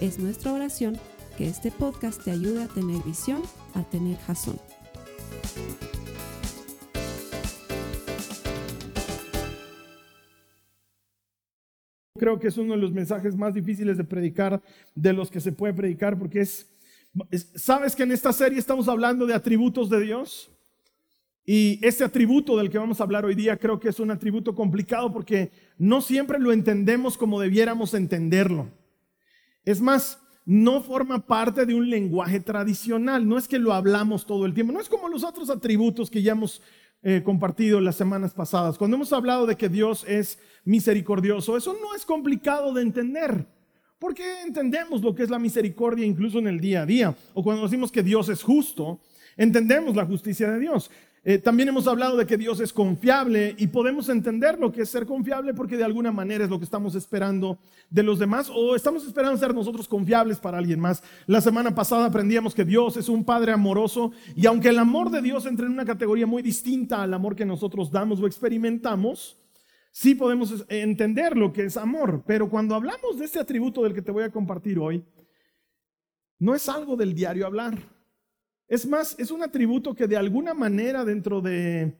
Es 0.00 0.18
nuestra 0.18 0.52
oración 0.52 0.98
que 1.38 1.46
este 1.48 1.70
podcast 1.70 2.22
te 2.22 2.30
ayude 2.30 2.62
a 2.62 2.68
tener 2.68 3.02
visión, 3.02 3.40
a 3.72 3.82
tener 3.82 4.18
jazón. 4.18 4.58
Creo 12.18 12.38
que 12.38 12.48
es 12.48 12.58
uno 12.58 12.74
de 12.74 12.78
los 12.78 12.92
mensajes 12.92 13.36
más 13.36 13.54
difíciles 13.54 13.96
de 13.96 14.04
predicar, 14.04 14.62
de 14.94 15.14
los 15.14 15.30
que 15.30 15.40
se 15.40 15.52
puede 15.52 15.72
predicar, 15.72 16.18
porque 16.18 16.40
es, 16.40 16.70
¿sabes 17.54 17.96
que 17.96 18.02
en 18.02 18.12
esta 18.12 18.34
serie 18.34 18.58
estamos 18.58 18.88
hablando 18.88 19.24
de 19.26 19.32
atributos 19.32 19.88
de 19.88 20.00
Dios? 20.00 20.50
Y 21.46 21.78
este 21.80 22.04
atributo 22.04 22.58
del 22.58 22.68
que 22.68 22.78
vamos 22.78 23.00
a 23.00 23.04
hablar 23.04 23.24
hoy 23.24 23.34
día 23.34 23.56
creo 23.56 23.80
que 23.80 23.88
es 23.88 23.98
un 23.98 24.10
atributo 24.10 24.54
complicado 24.54 25.10
porque 25.10 25.52
no 25.78 26.02
siempre 26.02 26.38
lo 26.38 26.52
entendemos 26.52 27.16
como 27.16 27.40
debiéramos 27.40 27.94
entenderlo. 27.94 28.68
Es 29.66 29.82
más, 29.82 30.18
no 30.46 30.80
forma 30.80 31.26
parte 31.26 31.66
de 31.66 31.74
un 31.74 31.90
lenguaje 31.90 32.40
tradicional, 32.40 33.28
no 33.28 33.36
es 33.36 33.48
que 33.48 33.58
lo 33.58 33.74
hablamos 33.74 34.24
todo 34.24 34.46
el 34.46 34.54
tiempo, 34.54 34.72
no 34.72 34.80
es 34.80 34.88
como 34.88 35.08
los 35.08 35.24
otros 35.24 35.50
atributos 35.50 36.08
que 36.08 36.22
ya 36.22 36.32
hemos 36.32 36.62
eh, 37.02 37.22
compartido 37.24 37.80
las 37.80 37.96
semanas 37.96 38.32
pasadas. 38.32 38.78
Cuando 38.78 38.96
hemos 38.96 39.12
hablado 39.12 39.44
de 39.44 39.56
que 39.56 39.68
Dios 39.68 40.04
es 40.08 40.38
misericordioso, 40.64 41.56
eso 41.56 41.76
no 41.82 41.94
es 41.94 42.06
complicado 42.06 42.72
de 42.72 42.82
entender. 42.82 43.46
Porque 43.98 44.42
entendemos 44.42 45.02
lo 45.02 45.14
que 45.14 45.22
es 45.22 45.30
la 45.30 45.38
misericordia 45.38 46.06
incluso 46.06 46.38
en 46.38 46.46
el 46.46 46.60
día 46.60 46.82
a 46.82 46.86
día. 46.86 47.16
O 47.34 47.42
cuando 47.42 47.62
decimos 47.62 47.90
que 47.90 48.02
Dios 48.02 48.28
es 48.28 48.42
justo, 48.42 49.00
entendemos 49.36 49.96
la 49.96 50.04
justicia 50.06 50.50
de 50.50 50.60
Dios. 50.60 50.90
Eh, 51.28 51.38
también 51.38 51.68
hemos 51.68 51.88
hablado 51.88 52.16
de 52.16 52.24
que 52.24 52.36
Dios 52.36 52.60
es 52.60 52.72
confiable 52.72 53.56
y 53.58 53.66
podemos 53.66 54.08
entender 54.08 54.60
lo 54.60 54.70
que 54.70 54.82
es 54.82 54.88
ser 54.88 55.06
confiable 55.06 55.54
porque 55.54 55.76
de 55.76 55.82
alguna 55.82 56.12
manera 56.12 56.44
es 56.44 56.50
lo 56.50 56.60
que 56.60 56.64
estamos 56.64 56.94
esperando 56.94 57.58
de 57.90 58.04
los 58.04 58.20
demás 58.20 58.48
o 58.48 58.76
estamos 58.76 59.04
esperando 59.04 59.36
ser 59.36 59.52
nosotros 59.52 59.88
confiables 59.88 60.38
para 60.38 60.58
alguien 60.58 60.78
más. 60.78 61.02
La 61.26 61.40
semana 61.40 61.74
pasada 61.74 62.06
aprendíamos 62.06 62.54
que 62.54 62.64
Dios 62.64 62.96
es 62.96 63.08
un 63.08 63.24
Padre 63.24 63.50
amoroso 63.50 64.12
y 64.36 64.46
aunque 64.46 64.68
el 64.68 64.78
amor 64.78 65.10
de 65.10 65.20
Dios 65.20 65.46
entra 65.46 65.66
en 65.66 65.72
una 65.72 65.84
categoría 65.84 66.28
muy 66.28 66.42
distinta 66.42 67.02
al 67.02 67.12
amor 67.12 67.34
que 67.34 67.44
nosotros 67.44 67.90
damos 67.90 68.20
o 68.20 68.28
experimentamos, 68.28 69.36
sí 69.90 70.14
podemos 70.14 70.64
entender 70.68 71.36
lo 71.36 71.52
que 71.52 71.64
es 71.64 71.76
amor. 71.76 72.22
Pero 72.24 72.48
cuando 72.48 72.76
hablamos 72.76 73.18
de 73.18 73.24
este 73.24 73.40
atributo 73.40 73.82
del 73.82 73.94
que 73.94 74.02
te 74.02 74.12
voy 74.12 74.22
a 74.22 74.30
compartir 74.30 74.78
hoy, 74.78 75.04
no 76.38 76.54
es 76.54 76.68
algo 76.68 76.94
del 76.94 77.16
diario 77.16 77.46
hablar. 77.46 77.95
Es 78.68 78.86
más, 78.86 79.14
es 79.18 79.30
un 79.30 79.42
atributo 79.42 79.94
que 79.94 80.08
de 80.08 80.16
alguna 80.16 80.52
manera 80.52 81.04
dentro 81.04 81.40
de, 81.40 81.94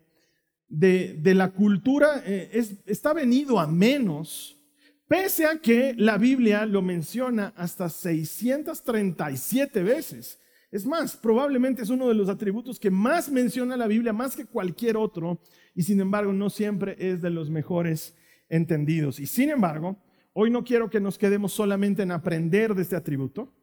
la 0.69 1.51
cultura 1.53 2.23
eh, 2.27 2.51
está 2.87 3.13
venido 3.13 3.61
a 3.61 3.67
menos, 3.67 4.61
pese 5.07 5.47
a 5.47 5.59
que 5.61 5.95
la 5.97 6.19
Biblia 6.19 6.67
lo 6.67 6.83
menciona 6.83 7.53
hasta 7.57 7.89
637 7.89 9.83
veces. 9.83 10.41
Es 10.73 10.85
más, 10.85 11.17
probablemente 11.17 11.83
es 11.83 11.91
uno 11.91 12.09
de 12.09 12.15
los 12.15 12.29
atributos 12.29 12.81
que 12.81 12.91
más 12.91 13.31
menciona 13.31 13.77
la 13.77 13.87
Biblia, 13.87 14.13
más 14.13 14.35
que 14.35 14.47
cualquier 14.47 14.97
otro, 14.97 15.41
y 15.75 15.85
sin 15.85 16.01
embargo 16.01 16.33
no 16.33 16.51
siempre 16.51 16.97
es 16.99 17.23
de 17.23 17.31
los 17.31 17.49
mejores 17.49 18.17
entendidos. 18.49 19.21
Y 19.21 19.27
sin 19.27 19.51
embargo, 19.51 20.03
hoy 20.33 20.51
no 20.51 20.65
quiero 20.65 20.91
que 20.91 21.01
nos 21.01 21.17
quedemos 21.17 21.53
solamente 21.53 22.03
en 22.03 22.11
aprender 22.11 22.75
de 22.75 22.83
este 22.83 22.97
atributo, 22.97 23.55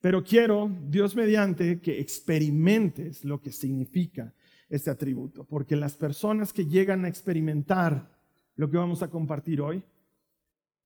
pero 0.00 0.22
quiero, 0.22 0.70
Dios 0.88 1.16
mediante, 1.16 1.80
que 1.80 2.00
experimentes 2.00 3.24
lo 3.24 3.40
que 3.40 3.52
significa 3.52 4.32
este 4.68 4.90
atributo, 4.90 5.44
porque 5.44 5.76
las 5.76 5.96
personas 5.96 6.52
que 6.52 6.66
llegan 6.66 7.04
a 7.04 7.08
experimentar 7.08 8.16
lo 8.54 8.70
que 8.70 8.76
vamos 8.76 9.02
a 9.02 9.10
compartir 9.10 9.60
hoy, 9.60 9.82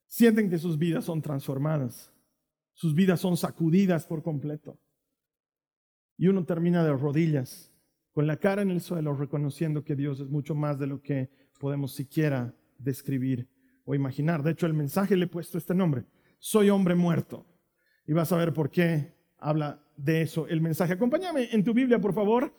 sienten 0.07 0.51
que 0.51 0.59
sus 0.59 0.79
vidas 0.79 1.05
son 1.05 1.23
transformadas, 1.23 2.13
sus 2.75 2.95
vidas 2.95 3.21
son 3.21 3.37
sacudidas 3.37 4.07
por 4.07 4.23
completo. 4.23 4.79
Y 6.17 6.29
uno 6.29 6.45
termina 6.45 6.85
de 6.85 6.93
rodillas, 6.93 7.73
con 8.13 8.27
la 8.27 8.37
cara 8.37 8.63
en 8.63 8.71
el 8.71 8.83
suelo, 8.83 9.15
reconociendo 9.15 9.85
que 9.85 9.97
Dios 9.97 10.21
es 10.21 10.29
mucho 10.29 10.55
más 10.55 10.79
de 10.79 10.87
lo 10.87 11.01
que 11.01 11.31
podemos 11.59 11.95
siquiera 11.95 12.55
describir 12.79 13.49
o 13.85 13.95
imaginar. 13.95 14.43
De 14.43 14.51
hecho, 14.51 14.67
el 14.67 14.75
mensaje 14.75 15.17
le 15.17 15.25
he 15.25 15.29
puesto 15.29 15.59
este 15.59 15.75
nombre, 15.75 16.05
soy 16.39 16.71
hombre 16.71 16.95
muerto. 16.95 17.47
Y 18.07 18.13
vas 18.13 18.33
a 18.33 18.37
ver 18.37 18.53
por 18.53 18.71
qué 18.71 19.13
habla 19.39 19.81
de 19.97 20.23
eso 20.23 20.47
el 20.49 20.61
mensaje. 20.61 20.95
Acompáñame 20.95 21.49
en 21.53 21.65
tu 21.65 21.73
Biblia, 21.73 22.01
por 22.01 22.15
favor, 22.15 22.53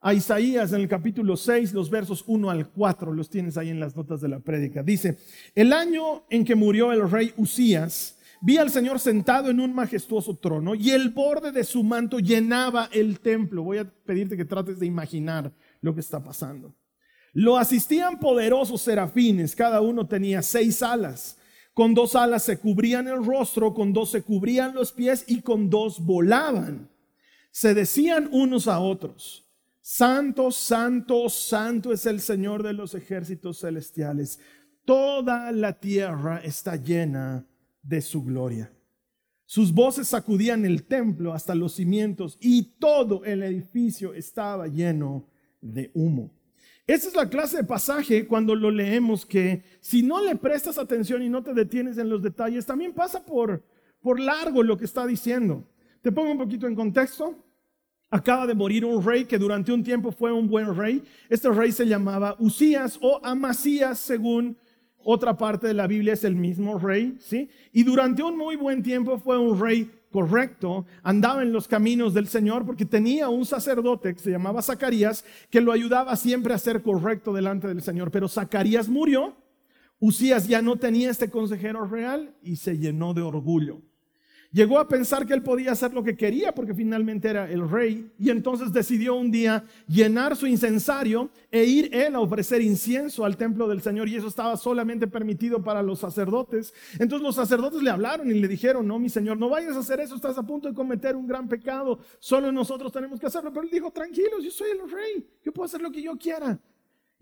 a 0.00 0.14
Isaías 0.14 0.72
en 0.72 0.80
el 0.80 0.88
capítulo 0.88 1.36
6, 1.36 1.72
los 1.72 1.88
versos 1.88 2.24
1 2.26 2.50
al 2.50 2.68
4, 2.70 3.12
los 3.12 3.30
tienes 3.30 3.56
ahí 3.56 3.70
en 3.70 3.78
las 3.78 3.96
notas 3.96 4.20
de 4.20 4.28
la 4.28 4.40
prédica. 4.40 4.82
Dice, 4.82 5.18
el 5.54 5.72
año 5.72 6.24
en 6.28 6.44
que 6.44 6.56
murió 6.56 6.92
el 6.92 7.08
rey 7.08 7.32
Usías, 7.36 8.18
vi 8.40 8.56
al 8.56 8.70
Señor 8.70 8.98
sentado 8.98 9.48
en 9.48 9.60
un 9.60 9.72
majestuoso 9.72 10.36
trono 10.36 10.74
y 10.74 10.90
el 10.90 11.10
borde 11.10 11.52
de 11.52 11.62
su 11.62 11.84
manto 11.84 12.18
llenaba 12.18 12.88
el 12.92 13.20
templo. 13.20 13.62
Voy 13.62 13.78
a 13.78 13.84
pedirte 13.84 14.36
que 14.36 14.44
trates 14.44 14.80
de 14.80 14.86
imaginar 14.86 15.52
lo 15.80 15.94
que 15.94 16.00
está 16.00 16.22
pasando. 16.22 16.74
Lo 17.32 17.56
asistían 17.56 18.18
poderosos 18.18 18.82
serafines, 18.82 19.54
cada 19.54 19.80
uno 19.80 20.06
tenía 20.08 20.42
seis 20.42 20.82
alas. 20.82 21.38
Con 21.74 21.94
dos 21.94 22.14
alas 22.14 22.42
se 22.42 22.58
cubrían 22.58 23.08
el 23.08 23.24
rostro, 23.24 23.72
con 23.72 23.92
dos 23.92 24.10
se 24.10 24.22
cubrían 24.22 24.74
los 24.74 24.92
pies 24.92 25.24
y 25.26 25.40
con 25.40 25.70
dos 25.70 26.04
volaban. 26.04 26.90
Se 27.50 27.74
decían 27.74 28.28
unos 28.32 28.68
a 28.68 28.78
otros, 28.78 29.42
Santo, 29.80 30.50
Santo, 30.50 31.28
Santo 31.28 31.92
es 31.92 32.06
el 32.06 32.20
Señor 32.20 32.62
de 32.62 32.72
los 32.72 32.94
ejércitos 32.94 33.60
celestiales. 33.60 34.38
Toda 34.84 35.50
la 35.52 35.72
tierra 35.78 36.40
está 36.44 36.76
llena 36.76 37.46
de 37.82 38.00
su 38.00 38.22
gloria. 38.22 38.72
Sus 39.44 39.72
voces 39.72 40.08
sacudían 40.08 40.64
el 40.64 40.84
templo 40.84 41.32
hasta 41.32 41.54
los 41.54 41.74
cimientos 41.74 42.38
y 42.40 42.62
todo 42.78 43.24
el 43.24 43.42
edificio 43.42 44.14
estaba 44.14 44.66
lleno 44.66 45.28
de 45.60 45.90
humo. 45.94 46.30
Esa 46.86 47.08
es 47.08 47.14
la 47.14 47.28
clase 47.28 47.58
de 47.58 47.64
pasaje 47.64 48.26
cuando 48.26 48.54
lo 48.56 48.70
leemos 48.70 49.24
que 49.24 49.62
si 49.80 50.02
no 50.02 50.22
le 50.22 50.34
prestas 50.36 50.78
atención 50.78 51.22
y 51.22 51.28
no 51.28 51.42
te 51.42 51.54
detienes 51.54 51.96
en 51.98 52.08
los 52.08 52.22
detalles, 52.22 52.66
también 52.66 52.92
pasa 52.92 53.24
por, 53.24 53.62
por 54.00 54.18
largo 54.18 54.62
lo 54.62 54.76
que 54.76 54.84
está 54.84 55.06
diciendo. 55.06 55.64
Te 56.00 56.10
pongo 56.10 56.32
un 56.32 56.38
poquito 56.38 56.66
en 56.66 56.74
contexto. 56.74 57.36
Acaba 58.10 58.46
de 58.46 58.54
morir 58.54 58.84
un 58.84 59.02
rey 59.02 59.24
que 59.24 59.38
durante 59.38 59.72
un 59.72 59.82
tiempo 59.82 60.10
fue 60.10 60.32
un 60.32 60.48
buen 60.48 60.76
rey. 60.76 61.02
Este 61.30 61.48
rey 61.48 61.72
se 61.72 61.86
llamaba 61.86 62.36
Usías 62.38 62.98
o 63.00 63.20
Amasías, 63.24 63.98
según 63.98 64.58
otra 65.04 65.36
parte 65.36 65.68
de 65.68 65.74
la 65.74 65.86
Biblia 65.86 66.12
es 66.12 66.24
el 66.24 66.34
mismo 66.36 66.78
rey, 66.78 67.16
¿sí? 67.20 67.48
Y 67.72 67.84
durante 67.84 68.22
un 68.22 68.36
muy 68.36 68.56
buen 68.56 68.82
tiempo 68.82 69.18
fue 69.18 69.38
un 69.38 69.58
rey 69.58 69.90
correcto, 70.12 70.86
andaba 71.02 71.42
en 71.42 71.52
los 71.52 71.66
caminos 71.66 72.14
del 72.14 72.28
Señor 72.28 72.64
porque 72.64 72.84
tenía 72.84 73.28
un 73.28 73.44
sacerdote 73.44 74.14
que 74.14 74.20
se 74.20 74.30
llamaba 74.30 74.62
Zacarías 74.62 75.24
que 75.50 75.60
lo 75.60 75.72
ayudaba 75.72 76.14
siempre 76.14 76.54
a 76.54 76.58
ser 76.58 76.82
correcto 76.82 77.32
delante 77.32 77.66
del 77.66 77.82
Señor. 77.82 78.12
Pero 78.12 78.28
Zacarías 78.28 78.88
murió, 78.88 79.34
Usías 80.04 80.48
ya 80.48 80.62
no 80.62 80.76
tenía 80.76 81.10
este 81.10 81.30
consejero 81.30 81.84
real 81.86 82.34
y 82.42 82.56
se 82.56 82.76
llenó 82.76 83.14
de 83.14 83.22
orgullo. 83.22 83.82
Llegó 84.52 84.78
a 84.78 84.86
pensar 84.86 85.26
que 85.26 85.32
él 85.32 85.42
podía 85.42 85.72
hacer 85.72 85.94
lo 85.94 86.04
que 86.04 86.14
quería 86.14 86.54
porque 86.54 86.74
finalmente 86.74 87.26
era 87.26 87.50
el 87.50 87.66
rey 87.70 88.12
y 88.18 88.28
entonces 88.28 88.70
decidió 88.70 89.14
un 89.14 89.30
día 89.30 89.64
llenar 89.88 90.36
su 90.36 90.46
incensario 90.46 91.30
e 91.50 91.64
ir 91.64 91.88
él 91.94 92.14
a 92.14 92.20
ofrecer 92.20 92.60
incienso 92.60 93.24
al 93.24 93.38
templo 93.38 93.66
del 93.66 93.80
Señor 93.80 94.10
y 94.10 94.16
eso 94.16 94.28
estaba 94.28 94.58
solamente 94.58 95.06
permitido 95.06 95.62
para 95.62 95.82
los 95.82 96.00
sacerdotes. 96.00 96.74
Entonces 96.98 97.22
los 97.22 97.34
sacerdotes 97.34 97.82
le 97.82 97.88
hablaron 97.88 98.30
y 98.30 98.34
le 98.34 98.46
dijeron, 98.46 98.86
no, 98.86 98.98
mi 98.98 99.08
Señor, 99.08 99.38
no 99.38 99.48
vayas 99.48 99.74
a 99.74 99.78
hacer 99.78 100.00
eso, 100.00 100.16
estás 100.16 100.36
a 100.36 100.42
punto 100.42 100.68
de 100.68 100.74
cometer 100.74 101.16
un 101.16 101.26
gran 101.26 101.48
pecado, 101.48 102.00
solo 102.18 102.52
nosotros 102.52 102.92
tenemos 102.92 103.18
que 103.18 103.26
hacerlo. 103.28 103.50
Pero 103.54 103.64
él 103.64 103.70
dijo, 103.72 103.90
tranquilos, 103.90 104.44
yo 104.44 104.50
soy 104.50 104.72
el 104.72 104.90
rey, 104.90 105.26
yo 105.42 105.50
puedo 105.52 105.64
hacer 105.64 105.80
lo 105.80 105.90
que 105.90 106.02
yo 106.02 106.18
quiera. 106.18 106.60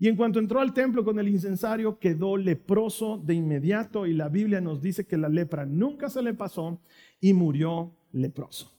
Y 0.01 0.07
en 0.07 0.15
cuanto 0.15 0.39
entró 0.39 0.59
al 0.59 0.73
templo 0.73 1.05
con 1.05 1.19
el 1.19 1.27
incensario, 1.27 1.99
quedó 1.99 2.35
leproso 2.35 3.21
de 3.23 3.35
inmediato 3.35 4.07
y 4.07 4.13
la 4.13 4.29
Biblia 4.29 4.59
nos 4.59 4.81
dice 4.81 5.05
que 5.05 5.15
la 5.15 5.29
lepra 5.29 5.63
nunca 5.67 6.09
se 6.09 6.23
le 6.23 6.33
pasó 6.33 6.81
y 7.21 7.33
murió 7.33 7.95
leproso. 8.11 8.69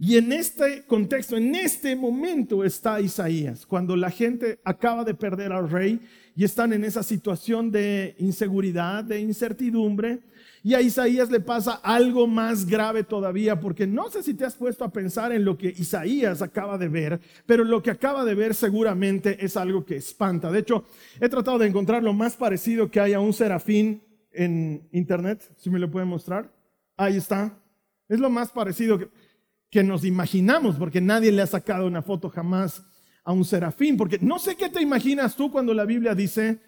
Y 0.00 0.16
en 0.16 0.32
este 0.32 0.84
contexto, 0.86 1.36
en 1.36 1.56
este 1.56 1.96
momento 1.96 2.62
está 2.62 3.00
Isaías, 3.00 3.66
cuando 3.66 3.96
la 3.96 4.12
gente 4.12 4.60
acaba 4.64 5.04
de 5.04 5.12
perder 5.12 5.52
al 5.52 5.68
rey 5.68 6.00
y 6.36 6.44
están 6.44 6.72
en 6.72 6.84
esa 6.84 7.02
situación 7.02 7.72
de 7.72 8.14
inseguridad, 8.20 9.02
de 9.02 9.18
incertidumbre. 9.18 10.20
Y 10.62 10.74
a 10.74 10.80
Isaías 10.80 11.32
le 11.32 11.40
pasa 11.40 11.80
algo 11.82 12.28
más 12.28 12.64
grave 12.64 13.02
todavía, 13.02 13.58
porque 13.58 13.88
no 13.88 14.08
sé 14.08 14.22
si 14.22 14.34
te 14.34 14.44
has 14.44 14.54
puesto 14.54 14.84
a 14.84 14.92
pensar 14.92 15.32
en 15.32 15.44
lo 15.44 15.58
que 15.58 15.74
Isaías 15.76 16.42
acaba 16.42 16.78
de 16.78 16.88
ver, 16.88 17.20
pero 17.44 17.64
lo 17.64 17.82
que 17.82 17.90
acaba 17.90 18.24
de 18.24 18.36
ver 18.36 18.54
seguramente 18.54 19.44
es 19.44 19.56
algo 19.56 19.84
que 19.84 19.96
espanta. 19.96 20.52
De 20.52 20.60
hecho, 20.60 20.84
he 21.20 21.28
tratado 21.28 21.58
de 21.58 21.66
encontrar 21.66 22.04
lo 22.04 22.12
más 22.12 22.36
parecido 22.36 22.88
que 22.88 23.00
hay 23.00 23.14
a 23.14 23.20
un 23.20 23.32
serafín 23.32 24.00
en 24.30 24.88
internet, 24.92 25.42
si 25.56 25.70
me 25.70 25.80
lo 25.80 25.90
pueden 25.90 26.08
mostrar. 26.08 26.57
Ahí 26.98 27.16
está. 27.16 27.58
Es 28.08 28.20
lo 28.20 28.28
más 28.28 28.50
parecido 28.50 28.98
que 28.98 29.08
que 29.70 29.82
nos 29.82 30.04
imaginamos, 30.04 30.76
porque 30.76 31.00
nadie 31.00 31.32
le 31.32 31.42
ha 31.42 31.46
sacado 31.46 31.86
una 31.86 32.02
foto 32.02 32.30
jamás 32.30 32.82
a 33.24 33.32
un 33.32 33.44
serafín, 33.44 33.96
porque 33.96 34.18
no 34.20 34.38
sé 34.38 34.56
qué 34.56 34.68
te 34.68 34.80
imaginas 34.80 35.36
tú 35.36 35.50
cuando 35.50 35.74
la 35.74 35.84
Biblia 35.84 36.14
dice 36.14 36.60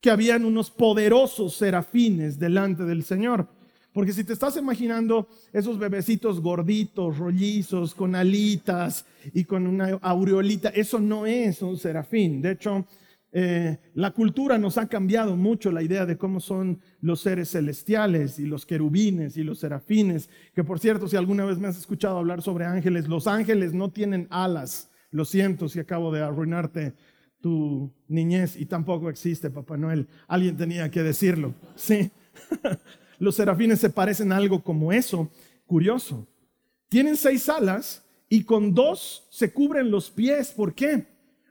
que 0.00 0.10
habían 0.10 0.44
unos 0.44 0.70
poderosos 0.70 1.54
serafines 1.56 2.38
delante 2.38 2.84
del 2.84 3.02
Señor. 3.04 3.48
Porque 3.92 4.12
si 4.12 4.22
te 4.22 4.32
estás 4.32 4.56
imaginando 4.56 5.28
esos 5.52 5.78
bebecitos 5.78 6.40
gorditos, 6.40 7.18
rollizos, 7.18 7.94
con 7.94 8.14
alitas 8.14 9.04
y 9.34 9.44
con 9.44 9.66
una 9.66 9.98
aureolita, 10.02 10.68
eso 10.68 11.00
no 11.00 11.26
es 11.26 11.60
un 11.62 11.76
serafín. 11.76 12.40
De 12.40 12.52
hecho, 12.52 12.86
eh, 13.30 13.78
la 13.94 14.12
cultura 14.12 14.56
nos 14.56 14.78
ha 14.78 14.88
cambiado 14.88 15.36
mucho 15.36 15.70
la 15.70 15.82
idea 15.82 16.06
de 16.06 16.16
cómo 16.16 16.40
son 16.40 16.80
los 17.00 17.20
seres 17.20 17.50
celestiales 17.50 18.38
y 18.38 18.46
los 18.46 18.64
querubines 18.64 19.36
y 19.36 19.42
los 19.42 19.58
serafines, 19.58 20.30
que 20.54 20.64
por 20.64 20.78
cierto, 20.78 21.08
si 21.08 21.16
alguna 21.16 21.44
vez 21.44 21.58
me 21.58 21.68
has 21.68 21.76
escuchado 21.76 22.18
hablar 22.18 22.40
sobre 22.40 22.64
ángeles, 22.64 23.06
los 23.06 23.26
ángeles 23.26 23.74
no 23.74 23.90
tienen 23.90 24.26
alas. 24.30 24.90
Lo 25.10 25.24
siento 25.24 25.68
si 25.68 25.78
acabo 25.78 26.12
de 26.12 26.22
arruinarte 26.22 26.94
tu 27.40 27.92
niñez 28.08 28.56
y 28.56 28.66
tampoco 28.66 29.10
existe 29.10 29.50
Papá 29.50 29.76
Noel. 29.76 30.08
Alguien 30.26 30.56
tenía 30.56 30.90
que 30.90 31.02
decirlo. 31.02 31.54
Sí. 31.76 32.10
los 33.18 33.34
serafines 33.34 33.78
se 33.78 33.90
parecen 33.90 34.32
a 34.32 34.36
algo 34.36 34.62
como 34.62 34.92
eso. 34.92 35.30
Curioso. 35.66 36.26
Tienen 36.88 37.16
seis 37.16 37.48
alas 37.48 38.04
y 38.28 38.44
con 38.44 38.74
dos 38.74 39.26
se 39.30 39.52
cubren 39.52 39.90
los 39.90 40.10
pies. 40.10 40.52
¿Por 40.52 40.74
qué? 40.74 41.06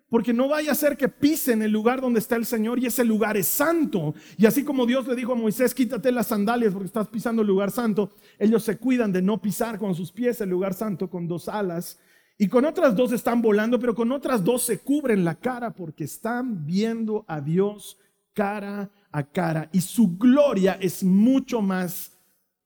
Porque 0.10 0.34
no 0.34 0.48
vaya 0.48 0.72
a 0.72 0.76
ser 0.76 0.96
que 0.96 1.10
pisen 1.10 1.62
el 1.62 1.72
lugar 1.72 2.00
donde 2.00 2.20
está 2.20 2.38
el 2.38 2.46
Señor 2.46 2.80
y 2.80 2.86
ese 2.86 3.04
lugar 3.04 3.36
es 3.36 3.48
santo. 3.48 4.16
Y 4.38 4.46
así 4.46 4.64
como 4.64 4.86
Dios 4.86 5.06
le 5.06 5.16
dijo 5.16 5.34
a 5.34 5.36
Moisés, 5.36 5.74
quítate 5.74 6.12
las 6.12 6.28
sandalias 6.28 6.72
porque 6.72 6.88
estás 6.88 7.08
pisando 7.10 7.42
el 7.42 7.48
lugar 7.48 7.72
santo, 7.72 8.12
ellos 8.40 8.64
se 8.64 8.78
cuidan 8.78 9.12
de 9.12 9.22
no 9.22 9.42
pisar 9.42 9.78
con 9.78 9.96
sus 9.96 10.12
pies 10.12 10.40
el 10.40 10.50
lugar 10.50 10.74
santo 10.74 11.10
con 11.10 11.28
dos 11.28 11.50
alas. 11.50 12.00
Y 12.38 12.48
con 12.48 12.66
otras 12.66 12.96
dos 12.96 13.12
están 13.12 13.42
volando, 13.42 13.80
pero 13.80 13.96
con 13.96 14.12
otras 14.12 14.44
dos 14.44 14.62
se 14.62 14.80
cubren 14.80 15.26
la 15.26 15.36
cara 15.36 15.72
porque 15.72 16.04
están 16.04 16.66
viendo 16.66 17.26
a 17.28 17.42
Dios 17.42 17.98
cara 18.34 18.92
a 19.12 19.24
cara. 19.24 19.70
Y 19.74 19.82
su 19.82 20.18
gloria 20.18 20.78
es 20.80 21.04
mucho 21.04 21.62
más 21.62 22.14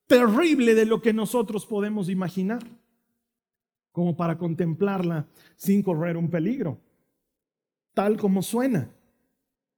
terrible 0.07 0.75
de 0.75 0.85
lo 0.85 1.01
que 1.01 1.13
nosotros 1.13 1.65
podemos 1.65 2.09
imaginar, 2.09 2.61
como 3.94 4.15
para 4.17 4.37
contemplarla 4.37 5.25
sin 5.55 5.81
correr 5.81 6.17
un 6.17 6.29
peligro 6.29 6.77
tal 7.93 8.17
como 8.17 8.41
suena. 8.41 8.89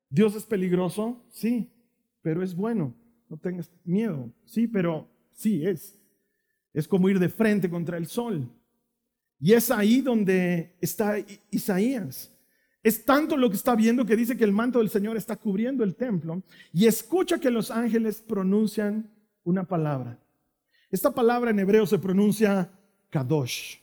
Dios 0.10 0.36
es 0.36 0.44
peligroso, 0.44 1.24
sí, 1.30 1.72
pero 2.22 2.44
es 2.44 2.56
bueno. 2.56 2.94
No 3.30 3.38
tengas 3.38 3.72
miedo, 3.84 4.32
sí, 4.46 4.68
pero 4.68 5.08
sí 5.32 5.66
es. 5.66 6.00
Es 6.74 6.88
como 6.88 7.10
ir 7.10 7.20
de 7.20 7.30
frente 7.30 7.70
contra 7.70 7.98
el 7.98 8.08
sol. 8.08 8.48
Y 9.40 9.54
es 9.54 9.72
ahí 9.72 10.02
donde 10.02 10.76
está 10.80 11.18
Isaías. 11.50 12.32
Es 12.84 13.04
tanto 13.06 13.38
lo 13.38 13.50
que 13.50 13.56
está 13.56 13.76
viendo 13.76 14.06
que 14.06 14.16
dice 14.16 14.38
que 14.38 14.44
el 14.44 14.52
manto 14.52 14.80
del 14.80 14.90
Señor 14.90 15.18
está 15.18 15.36
cubriendo 15.38 15.84
el 15.84 15.96
templo 15.96 16.44
y 16.74 16.86
escucha 16.86 17.40
que 17.40 17.50
los 17.50 17.72
ángeles 17.72 18.22
pronuncian 18.22 19.10
una 19.44 19.64
palabra. 19.64 20.20
Esta 20.92 21.12
palabra 21.12 21.52
en 21.52 21.60
hebreo 21.60 21.86
se 21.86 21.98
pronuncia 21.98 22.72
kadosh. 23.10 23.78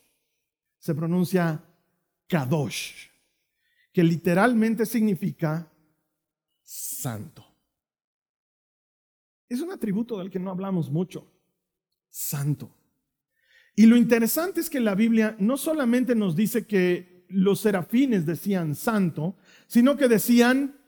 Se 0.78 0.94
pronuncia 0.94 1.62
kadosh 2.28 3.09
que 3.92 4.04
literalmente 4.04 4.86
significa 4.86 5.70
santo. 6.62 7.44
Es 9.48 9.60
un 9.60 9.72
atributo 9.72 10.18
del 10.18 10.30
que 10.30 10.38
no 10.38 10.50
hablamos 10.50 10.90
mucho, 10.90 11.26
santo. 12.08 12.72
Y 13.74 13.86
lo 13.86 13.96
interesante 13.96 14.60
es 14.60 14.70
que 14.70 14.80
la 14.80 14.94
Biblia 14.94 15.34
no 15.38 15.56
solamente 15.56 16.14
nos 16.14 16.36
dice 16.36 16.66
que 16.66 17.24
los 17.28 17.60
serafines 17.60 18.26
decían 18.26 18.74
santo, 18.74 19.36
sino 19.66 19.96
que 19.96 20.08
decían 20.08 20.78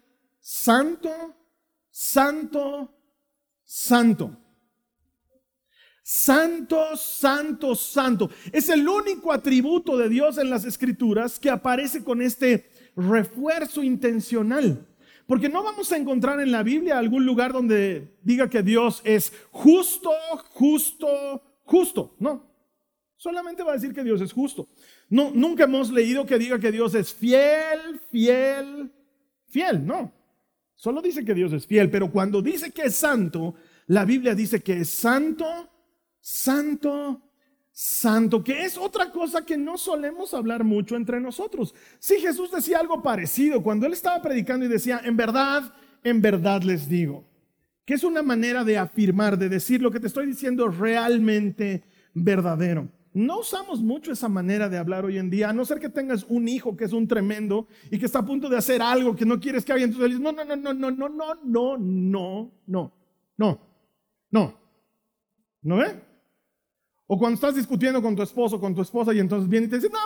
santo, 0.40 1.10
santo, 1.90 2.94
santo. 3.64 4.38
Santo, 6.04 6.96
santo, 6.96 7.76
santo. 7.76 8.30
Es 8.52 8.68
el 8.68 8.88
único 8.88 9.32
atributo 9.32 9.96
de 9.96 10.08
Dios 10.08 10.36
en 10.36 10.50
las 10.50 10.64
escrituras 10.64 11.38
que 11.38 11.48
aparece 11.48 12.02
con 12.02 12.20
este 12.20 12.71
refuerzo 12.96 13.82
intencional. 13.82 14.86
Porque 15.26 15.48
no 15.48 15.62
vamos 15.62 15.90
a 15.92 15.96
encontrar 15.96 16.40
en 16.40 16.52
la 16.52 16.62
Biblia 16.62 16.98
algún 16.98 17.24
lugar 17.24 17.52
donde 17.52 18.18
diga 18.22 18.50
que 18.50 18.62
Dios 18.62 19.00
es 19.04 19.32
justo, 19.50 20.10
justo, 20.50 21.42
justo. 21.64 22.16
No. 22.18 22.50
Solamente 23.16 23.62
va 23.62 23.70
a 23.70 23.74
decir 23.74 23.94
que 23.94 24.02
Dios 24.02 24.20
es 24.20 24.32
justo. 24.32 24.68
No, 25.08 25.30
nunca 25.32 25.64
hemos 25.64 25.90
leído 25.90 26.26
que 26.26 26.38
diga 26.38 26.58
que 26.58 26.72
Dios 26.72 26.94
es 26.94 27.14
fiel, 27.14 28.00
fiel, 28.10 28.92
fiel. 29.46 29.86
No. 29.86 30.12
Solo 30.74 31.00
dice 31.00 31.24
que 31.24 31.34
Dios 31.34 31.52
es 31.52 31.66
fiel. 31.66 31.88
Pero 31.88 32.10
cuando 32.10 32.42
dice 32.42 32.72
que 32.72 32.82
es 32.82 32.96
santo, 32.96 33.54
la 33.86 34.04
Biblia 34.04 34.34
dice 34.34 34.60
que 34.60 34.80
es 34.80 34.88
santo, 34.88 35.46
santo, 36.20 37.22
santo, 37.72 38.44
que 38.44 38.64
es 38.64 38.76
otra 38.76 39.10
cosa 39.10 39.44
que 39.44 39.56
no 39.56 39.78
solemos 39.78 40.34
hablar 40.34 40.62
mucho 40.62 40.94
entre 40.94 41.20
nosotros. 41.20 41.74
Si 41.98 42.20
Jesús 42.20 42.50
decía 42.50 42.78
algo 42.78 43.02
parecido 43.02 43.62
cuando 43.62 43.86
él 43.86 43.94
estaba 43.94 44.20
predicando 44.20 44.66
y 44.66 44.68
decía, 44.68 45.00
en 45.04 45.16
verdad, 45.16 45.72
en 46.04 46.20
verdad 46.20 46.62
les 46.62 46.88
digo, 46.88 47.24
que 47.84 47.94
es 47.94 48.04
una 48.04 48.22
manera 48.22 48.62
de 48.62 48.78
afirmar, 48.78 49.38
de 49.38 49.48
decir 49.48 49.80
lo 49.80 49.90
que 49.90 50.00
te 50.00 50.06
estoy 50.06 50.26
diciendo 50.26 50.68
realmente 50.68 51.82
verdadero. 52.14 52.88
No 53.14 53.40
usamos 53.40 53.80
mucho 53.80 54.12
esa 54.12 54.28
manera 54.28 54.68
de 54.68 54.78
hablar 54.78 55.04
hoy 55.04 55.18
en 55.18 55.28
día, 55.28 55.50
a 55.50 55.52
no 55.52 55.64
ser 55.64 55.80
que 55.80 55.88
tengas 55.90 56.24
un 56.28 56.48
hijo 56.48 56.76
que 56.76 56.84
es 56.84 56.92
un 56.92 57.08
tremendo 57.08 57.66
y 57.90 57.98
que 57.98 58.06
está 58.06 58.20
a 58.20 58.26
punto 58.26 58.48
de 58.48 58.56
hacer 58.56 58.80
algo 58.80 59.16
que 59.16 59.26
no 59.26 59.38
quieres 59.38 59.64
que 59.64 59.72
haga, 59.72 59.82
entonces 59.82 60.08
dices, 60.08 60.22
no, 60.22 60.32
no, 60.32 60.44
no, 60.44 60.56
no, 60.56 60.72
no, 60.72 60.90
no, 60.90 61.08
no, 61.08 61.34
no, 61.44 61.76
no, 61.76 61.78
no, 62.66 62.92
no, 63.46 63.62
no, 64.30 64.58
¿no 65.62 65.76
ve? 65.76 66.11
O 67.12 67.18
cuando 67.18 67.34
estás 67.34 67.54
discutiendo 67.54 68.00
con 68.00 68.16
tu 68.16 68.22
esposo, 68.22 68.58
con 68.58 68.74
tu 68.74 68.80
esposa, 68.80 69.12
y 69.12 69.18
entonces 69.18 69.46
viene 69.46 69.66
y 69.66 69.68
te 69.68 69.76
dice, 69.76 69.90
no, 69.90 69.98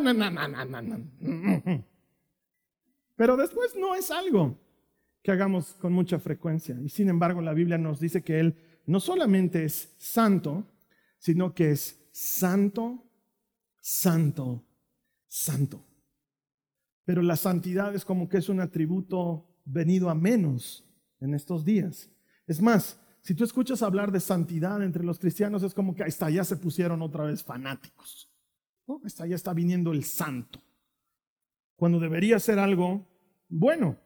no, 0.00 0.12
no, 0.12 0.28
no, 0.28 0.64
no, 0.64 0.82
no, 0.82 1.84
Pero 3.14 3.36
después 3.36 3.76
no 3.76 3.94
es 3.94 4.10
algo 4.10 4.58
que 5.22 5.30
hagamos 5.30 5.74
con 5.74 5.92
mucha 5.92 6.18
frecuencia. 6.18 6.76
Y 6.82 6.88
sin 6.88 7.08
embargo, 7.10 7.40
la 7.40 7.54
Biblia 7.54 7.78
nos 7.78 8.00
dice 8.00 8.24
que 8.24 8.40
Él 8.40 8.56
no 8.86 8.98
solamente 8.98 9.62
es 9.64 9.94
santo, 9.98 10.66
sino 11.16 11.54
que 11.54 11.70
es 11.70 11.96
santo, 12.10 13.04
santo, 13.80 14.64
santo. 15.28 15.80
Pero 17.04 17.22
la 17.22 17.36
santidad 17.36 17.94
es 17.94 18.04
como 18.04 18.28
que 18.28 18.38
es 18.38 18.48
un 18.48 18.58
atributo 18.58 19.46
venido 19.64 20.10
a 20.10 20.16
menos 20.16 20.84
en 21.20 21.34
estos 21.34 21.64
días. 21.64 22.10
Es 22.48 22.60
más, 22.60 22.98
si 23.26 23.34
tú 23.34 23.42
escuchas 23.42 23.82
hablar 23.82 24.12
de 24.12 24.20
santidad 24.20 24.80
entre 24.84 25.02
los 25.02 25.18
cristianos, 25.18 25.64
es 25.64 25.74
como 25.74 25.96
que 25.96 26.04
hasta 26.04 26.30
ya 26.30 26.44
se 26.44 26.56
pusieron 26.56 27.02
otra 27.02 27.24
vez 27.24 27.42
fanáticos. 27.42 28.30
¿no? 28.86 29.00
Hasta 29.04 29.26
ya 29.26 29.34
está 29.34 29.52
viniendo 29.52 29.90
el 29.90 30.04
santo. 30.04 30.62
Cuando 31.74 31.98
debería 31.98 32.38
ser 32.38 32.60
algo 32.60 33.04
bueno. 33.48 33.96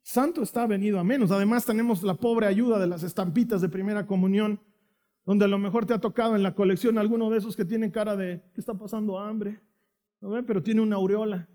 Santo 0.00 0.42
está 0.42 0.66
venido 0.66 0.98
a 0.98 1.04
menos. 1.04 1.30
Además 1.30 1.66
tenemos 1.66 2.02
la 2.02 2.14
pobre 2.14 2.46
ayuda 2.46 2.78
de 2.78 2.86
las 2.86 3.02
estampitas 3.02 3.60
de 3.60 3.68
primera 3.68 4.06
comunión, 4.06 4.62
donde 5.26 5.44
a 5.44 5.48
lo 5.48 5.58
mejor 5.58 5.84
te 5.84 5.92
ha 5.92 6.00
tocado 6.00 6.36
en 6.36 6.42
la 6.42 6.54
colección 6.54 6.96
alguno 6.96 7.28
de 7.28 7.36
esos 7.36 7.54
que 7.54 7.66
tienen 7.66 7.90
cara 7.90 8.16
de 8.16 8.42
que 8.54 8.60
está 8.62 8.72
pasando 8.72 9.18
hambre, 9.18 9.60
pero 10.46 10.62
tiene 10.62 10.80
una 10.80 10.96
aureola. 10.96 11.50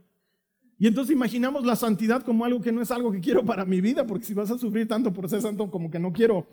Y 0.82 0.88
entonces 0.88 1.14
imaginamos 1.14 1.64
la 1.64 1.76
santidad 1.76 2.24
como 2.24 2.44
algo 2.44 2.60
que 2.60 2.72
no 2.72 2.82
es 2.82 2.90
algo 2.90 3.12
que 3.12 3.20
quiero 3.20 3.46
para 3.46 3.66
mi 3.66 3.82
vida, 3.82 4.04
porque 4.04 4.26
si 4.26 4.34
vas 4.34 4.50
a 4.50 4.58
sufrir 4.58 4.88
tanto 4.88 5.14
por 5.14 5.30
ser 5.30 5.40
santo, 5.40 5.70
como 5.70 5.92
que 5.92 6.00
no 6.00 6.12
quiero 6.12 6.48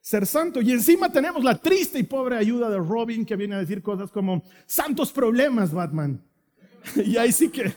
ser 0.00 0.24
santo. 0.24 0.62
Y 0.62 0.72
encima 0.72 1.12
tenemos 1.12 1.44
la 1.44 1.54
triste 1.58 1.98
y 1.98 2.02
pobre 2.02 2.38
ayuda 2.38 2.70
de 2.70 2.78
Robin 2.78 3.26
que 3.26 3.36
viene 3.36 3.56
a 3.56 3.58
decir 3.58 3.82
cosas 3.82 4.10
como, 4.10 4.42
santos 4.64 5.12
problemas, 5.12 5.70
Batman. 5.70 6.24
y 6.96 7.18
ahí 7.18 7.30
sí 7.30 7.50
que... 7.50 7.74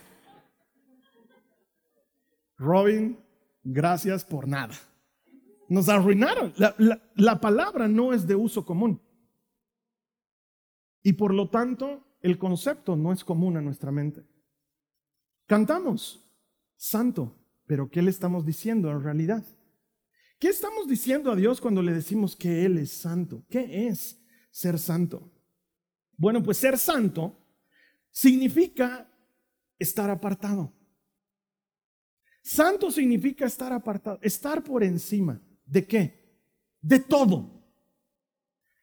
Robin, 2.56 3.18
gracias 3.62 4.24
por 4.24 4.48
nada. 4.48 4.72
Nos 5.68 5.90
arruinaron. 5.90 6.54
La, 6.56 6.74
la 7.16 7.38
palabra 7.38 7.86
no 7.86 8.14
es 8.14 8.26
de 8.26 8.34
uso 8.34 8.64
común. 8.64 8.98
Y 11.02 11.12
por 11.12 11.34
lo 11.34 11.50
tanto, 11.50 12.02
el 12.22 12.38
concepto 12.38 12.96
no 12.96 13.12
es 13.12 13.22
común 13.22 13.58
a 13.58 13.60
nuestra 13.60 13.92
mente. 13.92 14.24
Cantamos, 15.48 16.22
santo, 16.76 17.34
pero 17.64 17.88
¿qué 17.88 18.02
le 18.02 18.10
estamos 18.10 18.44
diciendo 18.44 18.90
en 18.90 19.02
realidad? 19.02 19.42
¿Qué 20.38 20.48
estamos 20.48 20.86
diciendo 20.86 21.32
a 21.32 21.36
Dios 21.36 21.58
cuando 21.58 21.80
le 21.80 21.94
decimos 21.94 22.36
que 22.36 22.66
Él 22.66 22.76
es 22.76 22.92
santo? 22.92 23.46
¿Qué 23.48 23.88
es 23.88 24.22
ser 24.50 24.78
santo? 24.78 25.32
Bueno, 26.18 26.42
pues 26.42 26.58
ser 26.58 26.76
santo 26.76 27.34
significa 28.10 29.10
estar 29.78 30.10
apartado. 30.10 30.70
Santo 32.42 32.90
significa 32.90 33.46
estar 33.46 33.72
apartado, 33.72 34.18
estar 34.20 34.62
por 34.62 34.84
encima. 34.84 35.40
¿De 35.64 35.86
qué? 35.86 36.42
De 36.82 36.98
todo. 36.98 37.58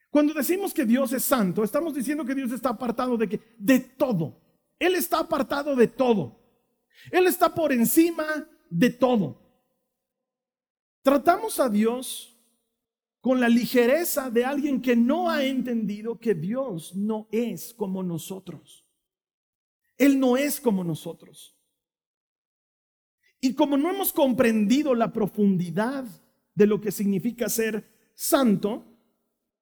Cuando 0.09 0.33
decimos 0.33 0.73
que 0.73 0.85
Dios 0.85 1.13
es 1.13 1.25
santo, 1.25 1.63
estamos 1.63 1.93
diciendo 1.93 2.25
que 2.25 2.33
Dios 2.33 2.51
está 2.51 2.69
apartado 2.69 3.17
de 3.17 3.29
qué? 3.29 3.55
De 3.59 3.79
todo. 3.79 4.41
Él 4.79 4.95
está 4.95 5.19
apartado 5.19 5.75
de 5.75 5.87
todo. 5.87 6.44
Él 7.11 7.27
está 7.27 7.53
por 7.53 7.71
encima 7.71 8.25
de 8.69 8.89
todo. 8.89 9.41
Tratamos 11.01 11.59
a 11.59 11.69
Dios 11.69 12.35
con 13.21 13.39
la 13.39 13.49
ligereza 13.49 14.29
de 14.29 14.45
alguien 14.45 14.81
que 14.81 14.95
no 14.95 15.29
ha 15.29 15.43
entendido 15.43 16.19
que 16.19 16.35
Dios 16.35 16.95
no 16.95 17.27
es 17.31 17.73
como 17.73 18.03
nosotros. 18.03 18.85
Él 19.97 20.19
no 20.19 20.37
es 20.37 20.59
como 20.59 20.83
nosotros. 20.83 21.57
Y 23.39 23.53
como 23.53 23.77
no 23.77 23.89
hemos 23.89 24.11
comprendido 24.11 24.93
la 24.95 25.11
profundidad 25.13 26.05
de 26.53 26.67
lo 26.67 26.81
que 26.81 26.91
significa 26.91 27.49
ser 27.49 27.87
santo, 28.15 28.85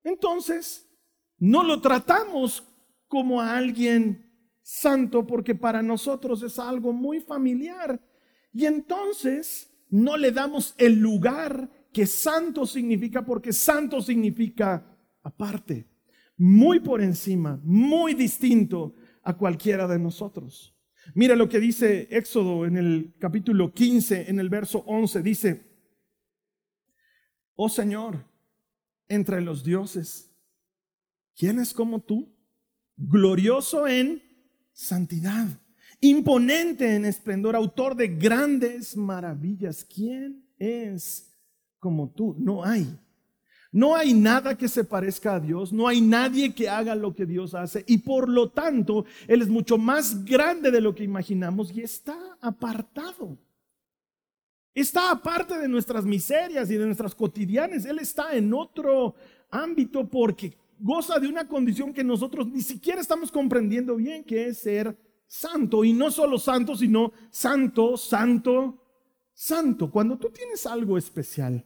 entonces 0.03 0.89
no 1.37 1.63
lo 1.63 1.81
tratamos 1.81 2.63
como 3.07 3.41
a 3.41 3.57
alguien 3.57 4.22
santo 4.63 5.27
porque 5.27 5.53
para 5.53 5.83
nosotros 5.83 6.41
es 6.41 6.57
algo 6.57 6.93
muy 6.93 7.19
familiar. 7.19 8.01
Y 8.51 8.65
entonces 8.65 9.69
no 9.89 10.17
le 10.17 10.31
damos 10.31 10.73
el 10.77 10.99
lugar 10.99 11.69
que 11.91 12.07
santo 12.07 12.65
significa 12.65 13.23
porque 13.23 13.53
santo 13.53 14.01
significa 14.01 14.97
aparte, 15.21 15.87
muy 16.35 16.79
por 16.79 17.01
encima, 17.01 17.61
muy 17.63 18.15
distinto 18.15 18.95
a 19.21 19.37
cualquiera 19.37 19.87
de 19.87 19.99
nosotros. 19.99 20.75
Mira 21.13 21.35
lo 21.35 21.49
que 21.49 21.59
dice 21.59 22.07
Éxodo 22.09 22.65
en 22.65 22.77
el 22.77 23.13
capítulo 23.19 23.73
15, 23.73 24.29
en 24.29 24.39
el 24.39 24.49
verso 24.49 24.79
11, 24.87 25.21
dice, 25.21 25.71
oh 27.55 27.69
Señor, 27.69 28.25
entre 29.07 29.41
los 29.41 29.63
dioses, 29.63 30.33
¿quién 31.35 31.59
es 31.59 31.73
como 31.73 32.01
tú? 32.01 32.35
Glorioso 32.95 33.87
en 33.87 34.32
santidad, 34.73 35.47
imponente 36.01 36.95
en 36.95 37.05
esplendor, 37.05 37.55
autor 37.55 37.95
de 37.95 38.07
grandes 38.09 38.97
maravillas. 38.97 39.85
¿Quién 39.85 40.43
es 40.57 41.31
como 41.79 42.09
tú? 42.09 42.35
No 42.37 42.63
hay. 42.63 42.99
No 43.71 43.95
hay 43.95 44.13
nada 44.13 44.55
que 44.55 44.67
se 44.67 44.83
parezca 44.83 45.33
a 45.33 45.39
Dios, 45.39 45.73
no 45.73 45.87
hay 45.87 45.99
nadie 45.99 46.53
que 46.53 46.69
haga 46.69 46.93
lo 46.93 47.15
que 47.15 47.25
Dios 47.25 47.55
hace 47.55 47.83
y 47.87 47.97
por 47.97 48.29
lo 48.29 48.51
tanto 48.51 49.05
Él 49.27 49.41
es 49.41 49.49
mucho 49.49 49.79
más 49.79 50.23
grande 50.23 50.69
de 50.69 50.79
lo 50.79 50.93
que 50.93 51.03
imaginamos 51.03 51.75
y 51.75 51.81
está 51.81 52.15
apartado. 52.39 53.35
Está 54.75 55.09
aparte 55.09 55.57
de 55.57 55.67
nuestras 55.67 56.05
miserias 56.05 56.69
y 56.69 56.77
de 56.77 56.85
nuestras 56.85 57.15
cotidianas. 57.15 57.85
Él 57.85 57.97
está 57.97 58.35
en 58.35 58.53
otro 58.53 59.15
ámbito 59.49 60.07
porque 60.07 60.55
goza 60.83 61.17
de 61.17 61.29
una 61.29 61.47
condición 61.47 61.93
que 61.93 62.03
nosotros 62.03 62.45
ni 62.47 62.61
siquiera 62.61 62.99
estamos 62.99 63.31
comprendiendo 63.31 63.95
bien, 63.95 64.23
que 64.25 64.47
es 64.47 64.57
ser 64.57 64.97
santo. 65.25 65.85
Y 65.85 65.93
no 65.93 66.11
solo 66.11 66.37
santo, 66.37 66.75
sino 66.75 67.13
santo, 67.31 67.95
santo, 67.95 68.83
santo. 69.33 69.89
Cuando 69.89 70.17
tú 70.17 70.29
tienes 70.29 70.65
algo 70.67 70.97
especial, 70.97 71.65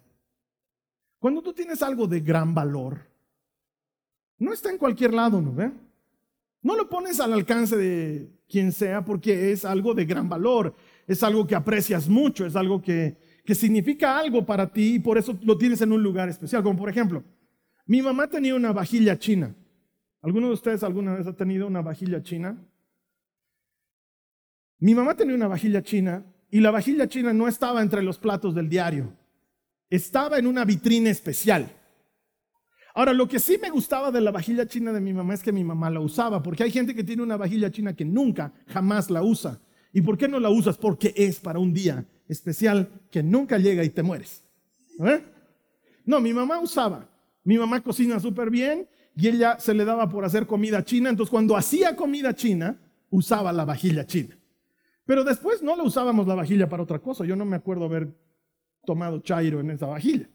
cuando 1.18 1.42
tú 1.42 1.52
tienes 1.52 1.82
algo 1.82 2.06
de 2.06 2.20
gran 2.20 2.54
valor, 2.54 3.10
no 4.38 4.54
está 4.54 4.70
en 4.70 4.78
cualquier 4.78 5.16
lado, 5.16 5.42
¿no 5.42 5.52
ve? 5.52 5.72
No 6.62 6.76
lo 6.76 6.88
pones 6.88 7.20
al 7.20 7.34
alcance 7.34 7.76
de 7.76 8.30
quien 8.48 8.72
sea 8.72 9.04
porque 9.04 9.52
es 9.52 9.66
algo 9.66 9.96
de 9.96 10.06
gran 10.06 10.30
valor, 10.30 10.76
es 11.08 11.24
algo 11.24 11.48
que 11.48 11.56
aprecias 11.56 12.08
mucho, 12.08 12.46
es 12.46 12.56
algo 12.56 12.84
que, 12.84 13.18
que 13.44 13.56
significa 13.56 14.20
algo 14.20 14.46
para 14.46 14.72
ti 14.72 14.96
y 14.96 15.00
por 15.00 15.18
eso 15.18 15.36
lo 15.42 15.58
tienes 15.58 15.82
en 15.82 15.92
un 15.92 16.04
lugar 16.04 16.30
especial. 16.30 16.62
Como 16.62 16.78
por 16.78 16.90
ejemplo, 16.90 17.24
mi 17.88 18.02
mamá 18.02 18.28
tenía 18.28 18.54
una 18.54 18.72
vajilla 18.72 19.18
china. 19.18 19.56
¿Alguno 20.22 20.48
de 20.48 20.54
ustedes 20.54 20.84
alguna 20.84 21.16
vez 21.16 21.26
ha 21.26 21.36
tenido 21.36 21.68
una 21.68 21.82
vajilla 21.82 22.22
china? 22.22 22.58
Mi 24.80 24.94
mamá 24.94 25.16
tenía 25.16 25.36
una 25.36 25.48
vajilla 25.48 25.82
china 25.82 26.24
y 26.52 26.60
la 26.60 26.70
vajilla 26.70 27.08
china 27.08 27.34
no 27.34 27.48
estaba 27.48 27.82
entre 27.82 28.04
los 28.04 28.20
platos 28.20 28.54
del 28.54 28.70
diario 28.70 29.14
estaba 29.90 30.38
en 30.38 30.48
una 30.48 30.66
vitrina 30.66 31.10
especial. 31.10 31.70
Ahora, 32.94 33.14
lo 33.14 33.28
que 33.28 33.40
sí 33.40 33.60
me 33.62 33.70
gustaba 33.70 34.12
de 34.12 34.22
la 34.22 34.32
vajilla 34.32 34.66
china 34.66 34.92
de 34.92 35.00
mi 35.00 35.14
mamá 35.14 35.36
es 35.36 35.44
que 35.44 35.52
mi 35.52 35.64
mamá 35.64 35.90
la 35.90 36.00
usaba, 36.00 36.42
porque 36.42 36.64
hay 36.64 36.72
gente 36.72 36.96
que 36.96 37.04
tiene 37.04 37.22
una 37.22 37.38
vajilla 37.38 37.72
china 37.72 37.96
que 37.96 38.06
nunca, 38.06 38.52
jamás 38.68 39.10
la 39.10 39.22
usa. 39.22 39.60
¿Y 39.94 40.02
por 40.02 40.18
qué 40.18 40.28
no 40.28 40.40
la 40.40 40.50
usas? 40.50 40.78
Porque 40.78 41.14
es 41.16 41.40
para 41.40 41.60
un 41.60 41.74
día 41.74 42.06
especial 42.28 42.90
que 43.12 43.22
nunca 43.22 43.58
llega 43.58 43.84
y 43.84 43.90
te 43.90 44.04
mueres. 44.04 44.44
¿Eh? 45.00 45.22
No, 46.06 46.20
mi 46.20 46.34
mamá 46.34 46.60
usaba. 46.60 47.08
Mi 47.48 47.58
mamá 47.58 47.82
cocina 47.82 48.20
súper 48.20 48.50
bien 48.50 48.90
y 49.16 49.30
ella 49.30 49.58
se 49.58 49.74
le 49.74 49.86
daba 49.86 50.10
por 50.10 50.26
hacer 50.26 50.46
comida 50.46 50.84
china, 50.84 51.10
entonces 51.10 51.32
cuando 51.32 51.56
hacía 51.56 51.96
comida 51.96 52.34
china, 52.36 52.78
usaba 53.10 53.54
la 53.54 53.64
vajilla 53.64 54.06
china. 54.06 54.38
Pero 55.06 55.24
después 55.24 55.64
no 55.64 55.78
la 55.78 55.84
usábamos 55.84 56.28
la 56.28 56.36
vajilla 56.36 56.68
para 56.68 56.84
otra 56.84 57.00
cosa. 57.00 57.24
Yo 57.24 57.38
no 57.38 57.46
me 57.46 57.56
acuerdo 57.56 57.86
haber 57.86 58.14
tomado 58.86 59.22
chairo 59.22 59.62
en 59.62 59.72
esa 59.72 59.86
vajilla. 59.86 60.30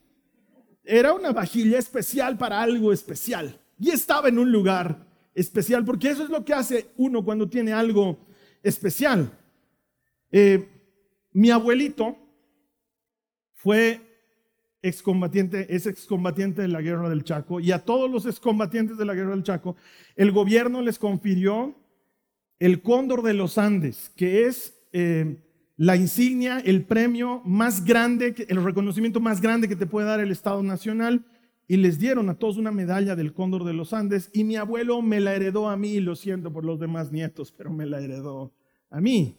Era 0.83 1.13
una 1.13 1.31
vajilla 1.31 1.77
especial 1.77 2.35
para 2.35 2.59
algo 2.59 2.91
especial. 2.91 3.59
Y 3.77 3.91
estaba 3.91 4.29
en 4.29 4.39
un 4.39 4.51
lugar 4.51 5.05
especial, 5.35 5.85
porque 5.85 6.09
eso 6.09 6.23
es 6.23 6.31
lo 6.31 6.43
que 6.43 6.55
hace 6.55 6.89
uno 6.97 7.23
cuando 7.23 7.47
tiene 7.47 7.73
algo 7.73 8.25
especial. 8.63 9.31
Eh, 10.31 10.67
mi 11.31 11.51
abuelito 11.51 12.17
fue 13.53 14.01
excombatiente, 14.83 15.75
es 15.75 15.87
excombatiente 15.87 16.61
de 16.61 16.67
la 16.67 16.81
guerra 16.81 17.09
del 17.09 17.23
Chaco, 17.23 17.59
y 17.59 17.71
a 17.71 17.79
todos 17.79 18.11
los 18.11 18.27
excombatientes 18.27 18.97
de 18.97 19.05
la 19.05 19.15
guerra 19.15 19.31
del 19.31 19.43
Chaco, 19.43 19.75
el 20.15 20.31
gobierno 20.31 20.81
les 20.81 20.99
confirió 20.99 21.75
el 22.59 22.81
cóndor 22.81 23.23
de 23.23 23.33
los 23.33 23.57
Andes, 23.57 24.11
que 24.15 24.45
es 24.45 24.77
eh, 24.91 25.37
la 25.75 25.95
insignia, 25.95 26.59
el 26.59 26.85
premio 26.85 27.41
más 27.43 27.83
grande, 27.83 28.35
el 28.47 28.63
reconocimiento 28.63 29.19
más 29.19 29.41
grande 29.41 29.67
que 29.67 29.75
te 29.75 29.87
puede 29.87 30.07
dar 30.07 30.19
el 30.19 30.31
Estado 30.31 30.61
Nacional. 30.63 31.25
Y 31.65 31.77
les 31.77 31.97
dieron 31.97 32.29
a 32.29 32.35
todos 32.35 32.57
una 32.57 32.71
medalla 32.71 33.15
del 33.15 33.33
Cóndor 33.33 33.63
de 33.63 33.73
los 33.73 33.93
Andes. 33.93 34.29
Y 34.33 34.43
mi 34.43 34.57
abuelo 34.57 35.01
me 35.01 35.19
la 35.19 35.33
heredó 35.33 35.69
a 35.69 35.77
mí, 35.77 35.99
lo 35.99 36.15
siento 36.15 36.51
por 36.51 36.65
los 36.65 36.79
demás 36.79 37.11
nietos, 37.11 37.51
pero 37.51 37.71
me 37.71 37.85
la 37.85 38.01
heredó 38.01 38.53
a 38.89 38.99
mí. 38.99 39.37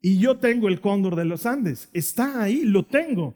Y 0.00 0.18
yo 0.18 0.36
tengo 0.38 0.68
el 0.68 0.80
Cóndor 0.80 1.16
de 1.16 1.24
los 1.24 1.46
Andes. 1.46 1.88
Está 1.92 2.42
ahí, 2.42 2.62
lo 2.62 2.84
tengo. 2.84 3.34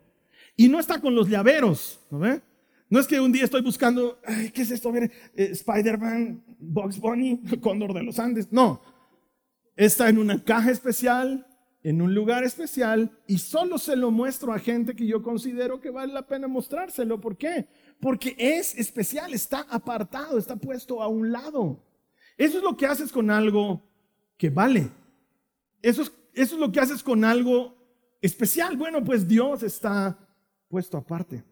Y 0.61 0.69
no 0.69 0.79
está 0.79 1.00
con 1.00 1.14
los 1.14 1.26
llaveros, 1.26 1.99
¿no 2.11 2.19
ve? 2.19 2.43
No 2.90 3.00
es 3.00 3.07
que 3.07 3.19
un 3.19 3.33
día 3.33 3.45
estoy 3.45 3.62
buscando, 3.62 4.21
¿qué 4.52 4.61
es 4.61 4.71
esto? 4.71 4.95
Eh, 4.95 5.11
Spider-Man, 5.35 6.45
Bugs 6.59 7.00
Bunny, 7.00 7.40
Cóndor 7.62 7.95
de 7.95 8.02
los 8.02 8.19
Andes. 8.19 8.52
No, 8.52 8.83
está 9.75 10.11
en 10.11 10.19
una 10.19 10.45
caja 10.45 10.71
especial, 10.71 11.47
en 11.83 12.02
un 12.02 12.14
lugar 12.14 12.45
especial 12.45 13.11
y 13.26 13.38
solo 13.38 13.79
se 13.79 13.97
lo 13.97 14.11
muestro 14.11 14.52
a 14.52 14.59
gente 14.59 14.95
que 14.95 15.07
yo 15.07 15.23
considero 15.23 15.81
que 15.81 15.88
vale 15.88 16.12
la 16.12 16.26
pena 16.26 16.47
mostrárselo. 16.47 17.19
¿Por 17.23 17.38
qué? 17.38 17.67
Porque 17.99 18.37
es 18.37 18.76
especial, 18.76 19.33
está 19.33 19.61
apartado, 19.71 20.37
está 20.37 20.57
puesto 20.57 21.02
a 21.02 21.09
un 21.09 21.33
lado. 21.33 21.83
Eso 22.37 22.59
es 22.59 22.62
lo 22.62 22.76
que 22.76 22.85
haces 22.85 23.11
con 23.11 23.31
algo 23.31 23.83
que 24.37 24.50
vale. 24.50 24.90
Eso 25.81 26.02
es, 26.02 26.12
eso 26.35 26.57
es 26.57 26.61
lo 26.61 26.71
que 26.71 26.81
haces 26.81 27.02
con 27.02 27.25
algo 27.25 27.75
especial. 28.21 28.76
Bueno, 28.76 29.02
pues 29.02 29.26
Dios 29.26 29.62
está 29.62 30.19
puesto 30.71 30.97
aparte. 30.97 31.45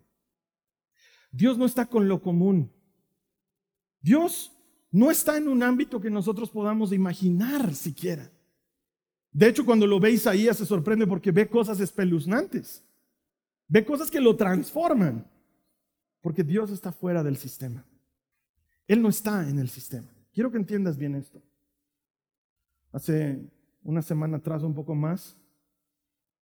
Dios 1.31 1.59
no 1.59 1.67
está 1.67 1.85
con 1.85 2.09
lo 2.09 2.23
común. 2.23 2.73
Dios 4.01 4.53
no 4.91 5.11
está 5.11 5.37
en 5.37 5.49
un 5.49 5.63
ámbito 5.63 6.01
que 6.01 6.09
nosotros 6.09 6.49
podamos 6.49 6.93
imaginar 6.93 7.75
siquiera. 7.75 8.31
De 9.33 9.49
hecho, 9.49 9.67
cuando 9.67 9.87
lo 9.87 10.01
ve 10.01 10.13
Isaías 10.13 10.57
se 10.57 10.65
sorprende 10.65 11.07
porque 11.07 11.33
ve 11.33 11.49
cosas 11.49 11.81
espeluznantes. 11.81 12.83
Ve 13.67 13.85
cosas 13.85 14.11
que 14.11 14.21
lo 14.21 14.37
transforman. 14.37 15.27
Porque 16.23 16.45
Dios 16.45 16.71
está 16.71 16.93
fuera 16.93 17.23
del 17.23 17.37
sistema. 17.37 17.85
Él 18.87 19.03
no 19.03 19.09
está 19.09 19.49
en 19.49 19.59
el 19.59 19.69
sistema. 19.69 20.09
Quiero 20.33 20.51
que 20.51 20.57
entiendas 20.57 20.97
bien 20.97 21.17
esto. 21.17 21.43
Hace 22.93 23.39
una 23.83 24.01
semana 24.01 24.39
atrás, 24.39 24.63
un 24.63 24.75
poco 24.75 24.95
más, 24.95 25.37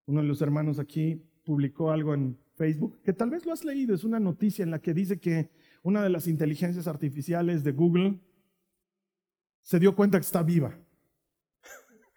uno 0.05 0.21
de 0.21 0.27
los 0.27 0.41
hermanos 0.41 0.79
aquí 0.79 1.21
publicó 1.43 1.91
algo 1.91 2.13
en 2.13 2.37
Facebook, 2.57 2.99
que 3.03 3.13
tal 3.13 3.29
vez 3.29 3.45
lo 3.45 3.53
has 3.53 3.63
leído, 3.63 3.93
es 3.93 4.03
una 4.03 4.19
noticia 4.19 4.63
en 4.63 4.71
la 4.71 4.79
que 4.79 4.93
dice 4.93 5.19
que 5.19 5.51
una 5.83 6.03
de 6.03 6.09
las 6.09 6.27
inteligencias 6.27 6.87
artificiales 6.87 7.63
de 7.63 7.71
Google 7.71 8.19
se 9.61 9.79
dio 9.79 9.95
cuenta 9.95 10.17
que 10.17 10.25
está 10.25 10.41
viva. 10.41 10.75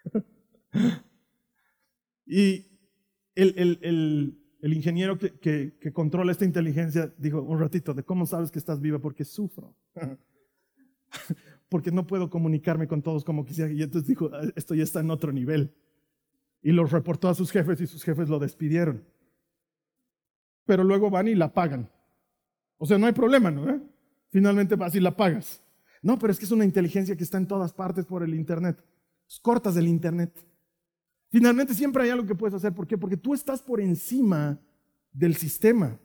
y 2.26 2.66
el, 3.34 4.36
ingeniero 4.62 5.18
que, 5.18 5.76
que, 5.78 5.92
controla 5.92 6.32
esta 6.32 6.46
inteligencia 6.46 7.12
dijo 7.18 7.42
un 7.42 7.60
ratito, 7.60 7.92
¿de 7.92 8.02
cómo 8.02 8.24
sabes 8.24 8.50
que 8.50 8.58
estás 8.58 8.80
viva? 8.80 8.98
Porque 8.98 9.24
sufro. 9.24 9.76
Porque 11.68 11.92
no 11.92 12.06
puedo 12.06 12.30
comunicarme 12.30 12.88
con 12.88 13.02
todos 13.02 13.24
como 13.24 13.44
quisiera. 13.44 13.70
Y 13.70 13.82
entonces 13.82 14.08
dijo, 14.08 14.30
ah, 14.32 14.42
esto 14.56 14.74
ya 14.74 14.84
está 14.84 15.00
en 15.00 15.10
otro 15.10 15.32
nivel. 15.32 15.74
Y 16.62 16.72
lo 16.72 16.84
reportó 16.86 17.28
a 17.28 17.34
sus 17.34 17.50
jefes 17.50 17.80
y 17.80 17.86
sus 17.86 18.02
jefes 18.02 18.28
lo 18.28 18.38
despidieron. 18.38 19.04
Pero 20.70 20.84
luego 20.84 21.10
van 21.10 21.26
y 21.26 21.34
la 21.34 21.52
pagan. 21.52 21.90
O 22.78 22.86
sea, 22.86 22.96
no 22.96 23.06
hay 23.06 23.12
problema, 23.12 23.50
¿no? 23.50 23.82
Finalmente 24.28 24.76
vas 24.76 24.94
y 24.94 25.00
la 25.00 25.16
pagas. 25.16 25.60
No, 26.00 26.16
pero 26.16 26.32
es 26.32 26.38
que 26.38 26.44
es 26.44 26.52
una 26.52 26.64
inteligencia 26.64 27.16
que 27.16 27.24
está 27.24 27.38
en 27.38 27.48
todas 27.48 27.72
partes 27.72 28.06
por 28.06 28.22
el 28.22 28.36
Internet. 28.36 28.80
Cortas 29.42 29.74
del 29.74 29.88
Internet. 29.88 30.32
Finalmente 31.28 31.74
siempre 31.74 32.04
hay 32.04 32.10
algo 32.10 32.24
que 32.24 32.36
puedes 32.36 32.54
hacer. 32.54 32.72
¿Por 32.72 32.86
qué? 32.86 32.96
Porque 32.96 33.16
tú 33.16 33.34
estás 33.34 33.60
por 33.60 33.80
encima 33.80 34.60
del 35.10 35.34
sistema. 35.34 35.98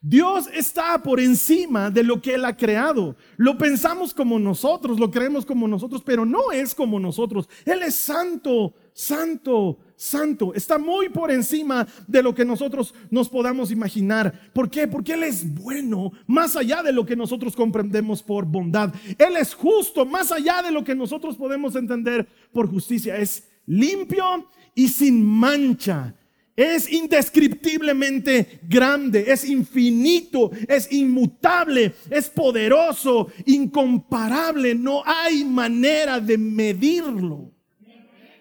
Dios 0.00 0.48
está 0.54 1.02
por 1.02 1.20
encima 1.20 1.90
de 1.90 2.02
lo 2.02 2.22
que 2.22 2.34
Él 2.34 2.46
ha 2.46 2.56
creado. 2.56 3.14
Lo 3.36 3.58
pensamos 3.58 4.14
como 4.14 4.38
nosotros, 4.38 4.98
lo 4.98 5.10
creemos 5.10 5.44
como 5.44 5.68
nosotros, 5.68 6.02
pero 6.02 6.24
no 6.24 6.50
es 6.50 6.74
como 6.74 6.98
nosotros. 6.98 7.46
Él 7.66 7.82
es 7.82 7.94
santo, 7.94 8.72
santo, 8.98 9.78
santo. 9.94 10.52
Está 10.54 10.76
muy 10.76 11.08
por 11.08 11.30
encima 11.30 11.86
de 12.08 12.20
lo 12.20 12.34
que 12.34 12.44
nosotros 12.44 12.92
nos 13.10 13.28
podamos 13.28 13.70
imaginar. 13.70 14.50
¿Por 14.52 14.68
qué? 14.68 14.88
Porque 14.88 15.12
Él 15.12 15.22
es 15.22 15.54
bueno, 15.54 16.10
más 16.26 16.56
allá 16.56 16.82
de 16.82 16.92
lo 16.92 17.06
que 17.06 17.14
nosotros 17.14 17.54
comprendemos 17.54 18.24
por 18.24 18.44
bondad. 18.44 18.92
Él 19.16 19.36
es 19.36 19.54
justo, 19.54 20.04
más 20.04 20.32
allá 20.32 20.62
de 20.62 20.72
lo 20.72 20.82
que 20.82 20.96
nosotros 20.96 21.36
podemos 21.36 21.76
entender 21.76 22.26
por 22.52 22.68
justicia. 22.68 23.16
Es 23.16 23.48
limpio 23.66 24.48
y 24.74 24.88
sin 24.88 25.24
mancha 25.24 26.14
es 26.56 26.90
indescriptiblemente 26.90 28.58
grande, 28.64 29.26
es 29.28 29.44
infinito, 29.44 30.50
es 30.66 30.90
inmutable, 30.90 31.94
es 32.10 32.28
poderoso, 32.30 33.28
incomparable. 33.46 34.74
No 34.74 35.04
hay 35.06 35.44
manera 35.44 36.18
de 36.18 36.36
medirlo. 36.36 37.52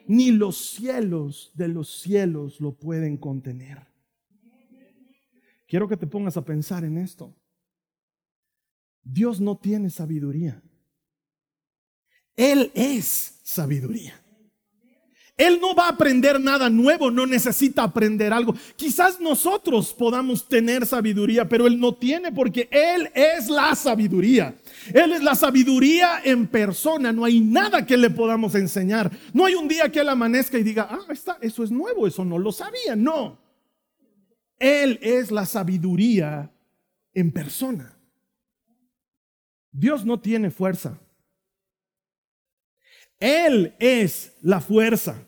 Ni 0.08 0.32
los 0.32 0.58
cielos 0.58 1.52
de 1.54 1.68
los 1.68 2.00
cielos 2.00 2.60
lo 2.62 2.74
pueden 2.74 3.18
contener. 3.18 3.86
Quiero 5.68 5.88
que 5.88 5.98
te 5.98 6.08
pongas 6.08 6.38
a 6.38 6.46
pensar 6.46 6.86
en 6.86 6.98
esto. 6.98 7.36
Dios 9.04 9.42
no 9.42 9.58
tiene 9.58 9.90
sabiduría. 9.90 10.62
Él 12.36 12.72
es 12.74 13.40
sabiduría. 13.44 14.22
Él 15.38 15.60
no 15.62 15.76
va 15.76 15.86
a 15.86 15.90
aprender 15.90 16.42
nada 16.42 16.68
nuevo, 16.68 17.12
no 17.12 17.28
necesita 17.28 17.84
aprender 17.84 18.34
algo. 18.34 18.56
Quizás 18.76 19.20
nosotros 19.22 19.94
podamos 19.94 20.50
tener 20.50 20.88
sabiduría, 20.88 21.48
pero 21.48 21.68
Él 21.68 21.80
no 21.80 21.94
tiene 21.94 22.32
porque 22.32 22.68
Él 22.72 23.12
es 23.14 23.48
la 23.48 23.76
sabiduría. 23.76 24.56
Él 24.92 25.12
es 25.12 25.22
la 25.22 25.36
sabiduría 25.36 26.22
en 26.24 26.48
persona, 26.48 27.14
no 27.14 27.24
hay 27.24 27.40
nada 27.40 27.86
que 27.86 27.98
le 27.98 28.10
podamos 28.10 28.56
enseñar. 28.56 29.12
No 29.32 29.46
hay 29.46 29.54
un 29.54 29.68
día 29.68 29.92
que 29.92 30.00
Él 30.00 30.10
amanezca 30.10 30.58
y 30.58 30.64
diga, 30.64 30.88
ah, 30.90 31.06
está, 31.10 31.38
eso 31.40 31.64
es 31.64 31.70
nuevo, 31.70 32.08
eso 32.08 32.26
no 32.26 32.40
lo 32.40 32.52
sabía. 32.52 32.96
No. 32.96 33.38
Él 34.58 34.98
es 35.04 35.30
la 35.30 35.46
sabiduría 35.46 36.52
en 37.14 37.32
persona. 37.32 37.96
Dios 39.72 40.04
no 40.04 40.20
tiene 40.20 40.50
fuerza. 40.50 41.00
Él 43.20 43.76
es 43.78 44.36
la 44.42 44.62
fuerza. 44.62 45.27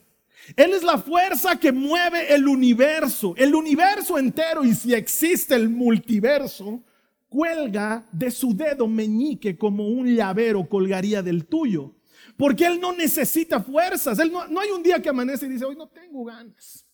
Él 0.56 0.74
es 0.74 0.84
la 0.84 0.98
fuerza 0.98 1.60
que 1.60 1.72
mueve 1.72 2.34
el 2.34 2.48
universo, 2.48 3.34
el 3.38 3.56
universo 3.56 4.18
entero. 4.18 4.64
Y 4.64 4.74
si 4.74 4.94
existe 4.94 5.56
el 5.56 5.70
multiverso, 5.70 6.84
cuelga 7.28 8.06
de 8.12 8.32
su 8.32 8.56
dedo 8.56 8.88
meñique 8.88 9.58
como 9.58 9.88
un 9.88 10.16
llavero 10.16 10.68
colgaría 10.68 11.22
del 11.22 11.46
tuyo. 11.46 11.96
Porque 12.38 12.66
Él 12.66 12.80
no 12.80 12.94
necesita 12.94 13.62
fuerzas. 13.62 14.18
Él 14.20 14.32
no, 14.32 14.48
no 14.48 14.60
hay 14.60 14.72
un 14.72 14.82
día 14.82 15.02
que 15.02 15.10
amanece 15.10 15.46
y 15.46 15.50
dice, 15.50 15.66
hoy 15.66 15.76
no 15.76 15.88
tengo 15.88 16.24
ganas. 16.26 16.86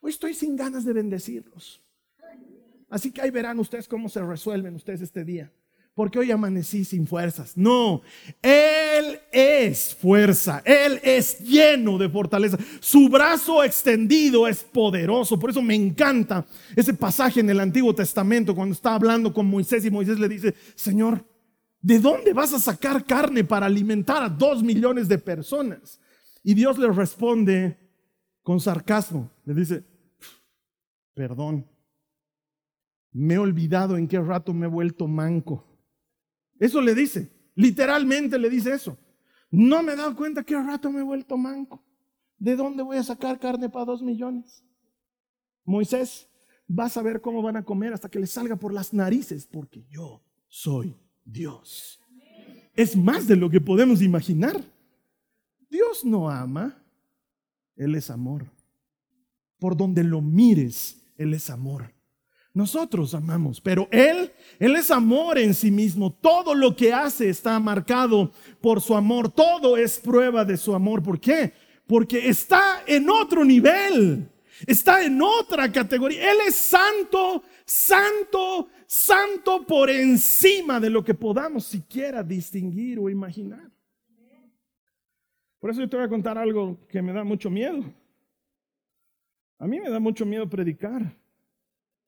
Hoy 0.00 0.10
estoy 0.10 0.34
sin 0.34 0.56
ganas 0.56 0.84
de 0.84 0.92
bendecirlos. 0.92 1.80
Así 2.88 3.10
que 3.10 3.22
ahí 3.22 3.30
verán 3.30 3.58
ustedes 3.58 3.88
cómo 3.88 4.08
se 4.08 4.20
resuelven 4.22 4.74
ustedes 4.74 5.00
este 5.00 5.24
día 5.24 5.50
porque 5.94 6.18
hoy 6.18 6.30
amanecí 6.30 6.84
sin 6.84 7.06
fuerzas. 7.06 7.56
No, 7.56 8.02
Él 8.40 9.20
es 9.30 9.94
fuerza, 9.94 10.62
Él 10.64 11.00
es 11.02 11.40
lleno 11.40 11.98
de 11.98 12.08
fortaleza. 12.08 12.58
Su 12.80 13.08
brazo 13.08 13.62
extendido 13.62 14.48
es 14.48 14.62
poderoso. 14.62 15.38
Por 15.38 15.50
eso 15.50 15.60
me 15.60 15.74
encanta 15.74 16.46
ese 16.74 16.94
pasaje 16.94 17.40
en 17.40 17.50
el 17.50 17.60
Antiguo 17.60 17.94
Testamento 17.94 18.54
cuando 18.54 18.74
está 18.74 18.94
hablando 18.94 19.32
con 19.34 19.46
Moisés 19.46 19.84
y 19.84 19.90
Moisés 19.90 20.18
le 20.18 20.28
dice, 20.28 20.54
Señor, 20.74 21.24
¿de 21.80 21.98
dónde 21.98 22.32
vas 22.32 22.54
a 22.54 22.58
sacar 22.58 23.04
carne 23.04 23.44
para 23.44 23.66
alimentar 23.66 24.22
a 24.22 24.30
dos 24.30 24.62
millones 24.62 25.08
de 25.08 25.18
personas? 25.18 26.00
Y 26.42 26.54
Dios 26.54 26.78
le 26.78 26.90
responde 26.90 27.76
con 28.42 28.60
sarcasmo, 28.60 29.30
le 29.44 29.54
dice, 29.54 29.84
perdón, 31.14 31.66
me 33.12 33.34
he 33.34 33.38
olvidado 33.38 33.96
en 33.96 34.08
qué 34.08 34.18
rato 34.18 34.54
me 34.54 34.66
he 34.66 34.70
vuelto 34.70 35.06
manco. 35.06 35.71
Eso 36.62 36.80
le 36.80 36.94
dice, 36.94 37.28
literalmente 37.56 38.38
le 38.38 38.48
dice 38.48 38.72
eso. 38.72 38.96
No 39.50 39.82
me 39.82 39.94
he 39.94 39.96
dado 39.96 40.14
cuenta 40.14 40.44
que 40.44 40.54
rato 40.54 40.92
me 40.92 41.00
he 41.00 41.02
vuelto 41.02 41.36
manco. 41.36 41.82
¿De 42.38 42.54
dónde 42.54 42.84
voy 42.84 42.98
a 42.98 43.02
sacar 43.02 43.40
carne 43.40 43.68
para 43.68 43.86
dos 43.86 44.00
millones? 44.00 44.64
Moisés, 45.64 46.28
vas 46.68 46.96
a 46.96 47.02
ver 47.02 47.20
cómo 47.20 47.42
van 47.42 47.56
a 47.56 47.64
comer 47.64 47.92
hasta 47.92 48.08
que 48.08 48.20
les 48.20 48.30
salga 48.30 48.54
por 48.54 48.72
las 48.72 48.92
narices, 48.92 49.44
porque 49.44 49.84
yo 49.90 50.22
soy 50.46 50.96
Dios. 51.24 52.00
Es 52.76 52.96
más 52.96 53.26
de 53.26 53.34
lo 53.34 53.50
que 53.50 53.60
podemos 53.60 54.00
imaginar. 54.00 54.62
Dios 55.68 56.04
no 56.04 56.30
ama, 56.30 56.80
Él 57.74 57.96
es 57.96 58.08
amor. 58.08 58.46
Por 59.58 59.76
donde 59.76 60.04
lo 60.04 60.20
mires, 60.20 61.02
Él 61.16 61.34
es 61.34 61.50
amor. 61.50 61.91
Nosotros 62.54 63.14
amamos, 63.14 63.60
pero 63.60 63.88
Él, 63.90 64.30
Él 64.58 64.76
es 64.76 64.90
amor 64.90 65.38
en 65.38 65.54
sí 65.54 65.70
mismo. 65.70 66.12
Todo 66.12 66.54
lo 66.54 66.76
que 66.76 66.92
hace 66.92 67.30
está 67.30 67.58
marcado 67.58 68.30
por 68.60 68.82
su 68.82 68.94
amor. 68.94 69.30
Todo 69.30 69.76
es 69.76 69.98
prueba 69.98 70.44
de 70.44 70.58
su 70.58 70.74
amor. 70.74 71.02
¿Por 71.02 71.18
qué? 71.18 71.52
Porque 71.86 72.28
está 72.28 72.82
en 72.86 73.08
otro 73.08 73.44
nivel. 73.44 74.28
Está 74.66 75.02
en 75.02 75.20
otra 75.22 75.72
categoría. 75.72 76.30
Él 76.30 76.38
es 76.46 76.54
santo, 76.56 77.42
santo, 77.64 78.68
santo 78.86 79.66
por 79.66 79.88
encima 79.88 80.78
de 80.78 80.90
lo 80.90 81.02
que 81.02 81.14
podamos 81.14 81.64
siquiera 81.64 82.22
distinguir 82.22 82.98
o 82.98 83.08
imaginar. 83.08 83.70
Por 85.58 85.70
eso 85.70 85.80
yo 85.80 85.88
te 85.88 85.96
voy 85.96 86.04
a 86.04 86.08
contar 86.08 86.36
algo 86.36 86.86
que 86.88 87.00
me 87.00 87.12
da 87.12 87.24
mucho 87.24 87.48
miedo. 87.48 87.82
A 89.58 89.66
mí 89.66 89.80
me 89.80 89.88
da 89.88 90.00
mucho 90.00 90.26
miedo 90.26 90.48
predicar. 90.48 91.16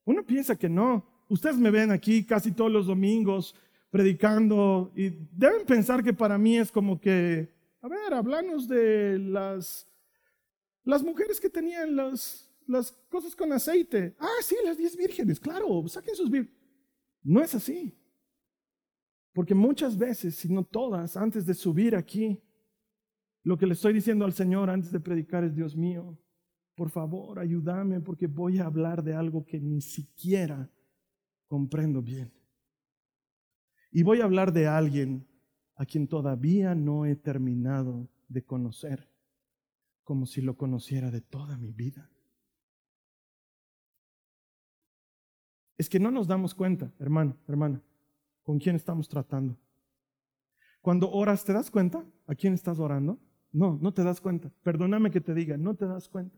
Uno 0.05 0.23
piensa 0.23 0.55
que 0.55 0.69
no. 0.69 1.05
Ustedes 1.27 1.57
me 1.57 1.71
ven 1.71 1.91
aquí 1.91 2.23
casi 2.23 2.51
todos 2.51 2.71
los 2.71 2.87
domingos 2.87 3.55
predicando 3.89 4.91
y 4.95 5.09
deben 5.31 5.65
pensar 5.65 6.03
que 6.03 6.13
para 6.13 6.37
mí 6.37 6.57
es 6.57 6.71
como 6.71 6.99
que, 6.99 7.51
a 7.81 7.87
ver, 7.87 8.13
hablamos 8.13 8.67
de 8.67 9.17
las, 9.19 9.87
las 10.83 11.03
mujeres 11.03 11.39
que 11.39 11.49
tenían 11.49 11.95
las, 11.95 12.51
las 12.67 12.91
cosas 13.09 13.35
con 13.35 13.51
aceite. 13.51 14.15
Ah, 14.19 14.41
sí, 14.41 14.55
las 14.63 14.77
diez 14.77 14.95
vírgenes, 14.95 15.39
claro, 15.39 15.87
saquen 15.87 16.15
sus 16.15 16.29
vírgenes. 16.29 16.55
No 17.23 17.41
es 17.41 17.55
así. 17.55 17.97
Porque 19.33 19.55
muchas 19.55 19.97
veces, 19.97 20.35
si 20.35 20.47
no 20.47 20.63
todas, 20.63 21.17
antes 21.17 21.45
de 21.45 21.53
subir 21.53 21.95
aquí, 21.95 22.39
lo 23.43 23.57
que 23.57 23.65
le 23.65 23.73
estoy 23.73 23.93
diciendo 23.93 24.25
al 24.25 24.33
Señor 24.33 24.69
antes 24.69 24.91
de 24.91 24.99
predicar 24.99 25.43
es, 25.43 25.55
Dios 25.55 25.75
mío, 25.75 26.17
por 26.75 26.89
favor, 26.89 27.39
ayúdame 27.39 28.01
porque 28.01 28.27
voy 28.27 28.59
a 28.59 28.65
hablar 28.65 29.01
de 29.03 29.15
algo 29.15 29.45
que 29.45 29.59
ni 29.59 29.81
siquiera 29.81 30.69
comprendo 31.47 32.01
bien. 32.01 32.33
Y 33.91 34.03
voy 34.03 34.19
a 34.19 34.25
hablar 34.25 34.51
de 34.51 34.67
alguien 34.67 35.25
a 35.75 35.85
quien 35.85 36.07
todavía 36.07 36.75
no 36.75 37.05
he 37.05 37.15
terminado 37.15 38.09
de 38.27 38.43
conocer, 38.43 39.09
como 40.03 40.25
si 40.25 40.41
lo 40.41 40.57
conociera 40.57 41.11
de 41.11 41.21
toda 41.21 41.57
mi 41.57 41.71
vida. 41.71 42.09
Es 45.77 45.89
que 45.89 45.99
no 45.99 46.11
nos 46.11 46.27
damos 46.27 46.53
cuenta, 46.53 46.93
hermano, 46.99 47.37
hermana, 47.47 47.81
con 48.43 48.59
quién 48.59 48.75
estamos 48.75 49.07
tratando. 49.07 49.57
Cuando 50.81 51.09
oras, 51.09 51.43
¿te 51.43 51.53
das 51.53 51.71
cuenta 51.71 52.05
a 52.27 52.35
quién 52.35 52.53
estás 52.53 52.79
orando? 52.79 53.19
No, 53.51 53.77
no 53.81 53.93
te 53.93 54.03
das 54.03 54.19
cuenta. 54.19 54.51
Perdóname 54.61 55.09
que 55.09 55.21
te 55.21 55.33
diga, 55.33 55.57
no 55.57 55.73
te 55.73 55.85
das 55.85 56.09
cuenta. 56.09 56.37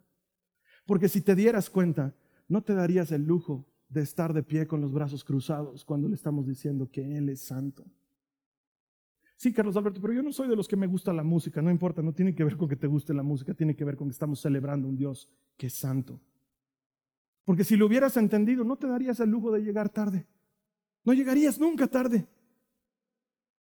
Porque 0.88 1.10
si 1.10 1.22
te 1.22 1.36
dieras 1.36 1.70
cuenta, 1.70 2.16
no 2.48 2.64
te 2.64 2.74
darías 2.74 3.12
el 3.12 3.24
lujo 3.24 3.68
de 3.90 4.02
estar 4.02 4.34
de 4.34 4.42
pie 4.42 4.66
con 4.66 4.82
los 4.82 4.94
brazos 4.94 5.24
cruzados 5.24 5.86
cuando 5.86 6.08
le 6.08 6.16
estamos 6.16 6.48
diciendo 6.48 6.90
que 6.90 7.18
Él 7.18 7.30
es 7.30 7.42
santo. 7.42 7.86
Sí, 9.36 9.54
Carlos 9.54 9.78
Alberto, 9.78 10.02
pero 10.02 10.14
yo 10.14 10.24
no 10.24 10.32
soy 10.32 10.48
de 10.48 10.56
los 10.56 10.68
que 10.68 10.76
me 10.76 10.88
gusta 10.88 11.14
la 11.14 11.24
música, 11.24 11.62
no 11.62 11.70
importa, 11.70 12.02
no 12.02 12.14
tiene 12.14 12.34
que 12.34 12.44
ver 12.44 12.58
con 12.58 12.68
que 12.68 12.76
te 12.76 12.88
guste 12.88 13.14
la 13.14 13.22
música, 13.22 13.54
tiene 13.54 13.76
que 13.76 13.86
ver 13.86 13.96
con 13.96 14.08
que 14.08 14.14
estamos 14.14 14.40
celebrando 14.40 14.88
un 14.88 14.96
Dios 14.96 15.30
que 15.58 15.68
es 15.68 15.74
santo. 15.74 16.20
Porque 17.44 17.64
si 17.64 17.76
lo 17.76 17.86
hubieras 17.86 18.18
entendido, 18.18 18.64
no 18.64 18.78
te 18.78 18.88
darías 18.88 19.20
el 19.20 19.30
lujo 19.30 19.52
de 19.52 19.62
llegar 19.62 19.90
tarde. 19.90 20.26
No 21.04 21.14
llegarías 21.14 21.60
nunca 21.60 21.88
tarde. 21.88 22.28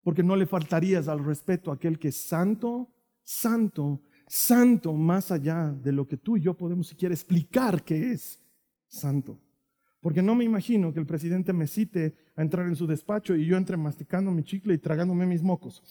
Porque 0.01 0.23
no 0.23 0.35
le 0.35 0.45
faltarías 0.45 1.07
al 1.07 1.23
respeto 1.23 1.71
a 1.71 1.75
aquel 1.75 1.99
que 1.99 2.07
es 2.07 2.15
santo, 2.15 2.89
santo, 3.23 4.01
santo, 4.27 4.93
más 4.93 5.31
allá 5.31 5.71
de 5.71 5.91
lo 5.91 6.07
que 6.07 6.17
tú 6.17 6.37
y 6.37 6.41
yo 6.41 6.53
podemos 6.53 6.87
siquiera 6.87 7.15
explicar 7.15 7.83
que 7.83 8.11
es 8.11 8.39
santo. 8.87 9.39
Porque 9.99 10.21
no 10.21 10.35
me 10.35 10.43
imagino 10.43 10.93
que 10.93 10.99
el 10.99 11.05
presidente 11.05 11.53
me 11.53 11.67
cite 11.67 12.15
a 12.35 12.41
entrar 12.41 12.67
en 12.67 12.75
su 12.75 12.85
despacho 12.85 13.35
y 13.35 13.45
yo 13.45 13.57
entre 13.57 13.77
masticando 13.77 14.31
mi 14.31 14.43
chicle 14.43 14.73
y 14.73 14.77
tragándome 14.77 15.25
mis 15.25 15.41
mocos. 15.41 15.81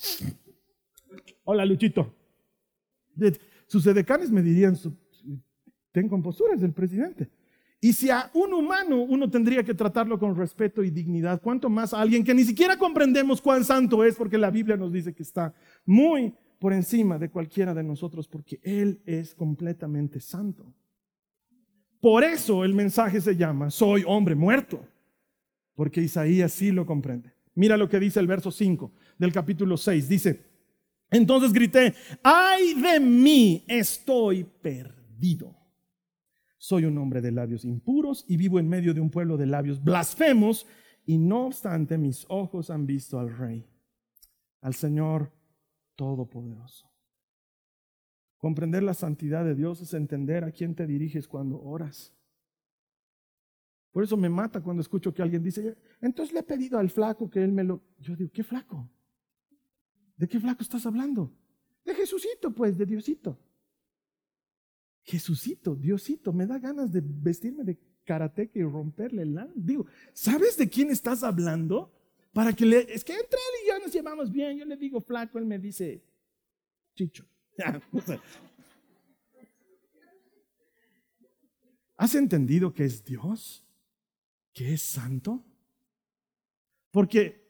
Hola, 1.44 1.64
Luchito. 1.64 2.14
Sus 3.66 3.86
edecanes 3.86 4.30
me 4.30 4.42
dirían, 4.42 4.76
ten 5.90 6.08
compostura, 6.08 6.54
es 6.54 6.62
el 6.62 6.72
presidente. 6.72 7.30
Y 7.80 7.92
si 7.92 8.10
a 8.10 8.30
un 8.34 8.52
humano 8.54 9.02
uno 9.02 9.28
tendría 9.28 9.62
que 9.62 9.74
tratarlo 9.74 10.18
con 10.18 10.36
respeto 10.36 10.82
y 10.82 10.90
dignidad, 10.90 11.40
¿cuánto 11.42 11.68
más 11.68 11.92
a 11.92 12.00
alguien 12.00 12.24
que 12.24 12.34
ni 12.34 12.44
siquiera 12.44 12.76
comprendemos 12.76 13.42
cuán 13.42 13.64
santo 13.64 14.02
es? 14.04 14.14
Porque 14.14 14.38
la 14.38 14.50
Biblia 14.50 14.76
nos 14.76 14.92
dice 14.92 15.14
que 15.14 15.22
está 15.22 15.54
muy 15.84 16.34
por 16.58 16.72
encima 16.72 17.18
de 17.18 17.30
cualquiera 17.30 17.74
de 17.74 17.82
nosotros, 17.82 18.28
porque 18.28 18.60
Él 18.62 19.02
es 19.04 19.34
completamente 19.34 20.20
santo. 20.20 20.72
Por 22.00 22.24
eso 22.24 22.64
el 22.64 22.74
mensaje 22.74 23.20
se 23.20 23.36
llama, 23.36 23.70
soy 23.70 24.04
hombre 24.06 24.34
muerto, 24.34 24.86
porque 25.74 26.00
Isaías 26.00 26.52
sí 26.52 26.70
lo 26.70 26.86
comprende. 26.86 27.32
Mira 27.54 27.76
lo 27.76 27.88
que 27.88 28.00
dice 28.00 28.20
el 28.20 28.26
verso 28.26 28.50
5 28.50 28.92
del 29.18 29.32
capítulo 29.32 29.76
6. 29.76 30.08
Dice, 30.08 30.44
entonces 31.10 31.52
grité, 31.52 31.94
ay 32.22 32.74
de 32.74 33.00
mí, 33.00 33.64
estoy 33.66 34.44
perdido 34.44 35.56
soy 36.66 36.84
un 36.84 36.98
hombre 36.98 37.20
de 37.20 37.30
labios 37.30 37.64
impuros 37.64 38.24
y 38.26 38.36
vivo 38.36 38.58
en 38.58 38.68
medio 38.68 38.92
de 38.92 39.00
un 39.00 39.08
pueblo 39.08 39.36
de 39.36 39.46
labios 39.46 39.84
blasfemos, 39.84 40.66
y 41.04 41.16
no 41.16 41.46
obstante 41.46 41.96
mis 41.96 42.26
ojos 42.28 42.70
han 42.70 42.86
visto 42.86 43.20
al 43.20 43.36
Rey, 43.36 43.64
al 44.60 44.74
Señor 44.74 45.30
Todopoderoso. 45.96 46.90
Comprender 48.38 48.82
la 48.82 48.94
santidad 48.94 49.44
de 49.44 49.54
Dios 49.54 49.80
es 49.80 49.94
entender 49.94 50.44
a 50.44 50.52
quién 50.52 50.74
te 50.74 50.86
diriges 50.86 51.26
cuando 51.26 51.60
oras. 51.60 52.14
Por 53.90 54.04
eso 54.04 54.16
me 54.16 54.28
mata 54.28 54.62
cuando 54.62 54.82
escucho 54.82 55.14
que 55.14 55.22
alguien 55.22 55.42
dice, 55.42 55.74
entonces 56.02 56.34
le 56.34 56.40
he 56.40 56.42
pedido 56.42 56.78
al 56.78 56.90
flaco 56.90 57.30
que 57.30 57.42
él 57.42 57.50
me 57.50 57.64
lo... 57.64 57.82
Yo 57.98 58.14
digo, 58.14 58.30
¿qué 58.30 58.44
flaco? 58.44 58.90
¿De 60.16 60.28
qué 60.28 60.38
flaco 60.38 60.62
estás 60.62 60.84
hablando? 60.84 61.32
De 61.82 61.94
Jesucito, 61.94 62.52
pues, 62.52 62.76
de 62.76 62.84
Diosito. 62.84 63.38
Jesucito, 65.02 65.74
Diosito, 65.74 66.32
me 66.32 66.46
da 66.46 66.58
ganas 66.58 66.92
de 66.92 67.00
vestirme 67.02 67.64
de 67.64 67.78
karateca 68.04 68.58
y 68.58 68.64
romperle 68.64 69.22
el 69.22 69.38
Digo, 69.54 69.86
¿sabes 70.12 70.56
de 70.58 70.68
quién 70.68 70.90
estás 70.90 71.22
hablando? 71.22 71.95
Para 72.36 72.52
que 72.52 72.66
le, 72.66 72.80
es 72.92 73.02
que 73.02 73.14
entre 73.14 73.38
él 73.38 73.64
y 73.64 73.68
yo 73.68 73.78
nos 73.78 73.90
llevamos 73.90 74.30
bien. 74.30 74.58
Yo 74.58 74.66
le 74.66 74.76
digo 74.76 75.00
flaco, 75.00 75.38
él 75.38 75.46
me 75.46 75.58
dice 75.58 76.04
chicho. 76.94 77.26
¿Has 81.96 82.14
entendido 82.14 82.74
que 82.74 82.84
es 82.84 83.02
Dios? 83.02 83.64
¿Que 84.52 84.74
es 84.74 84.82
santo? 84.82 85.42
Porque 86.90 87.45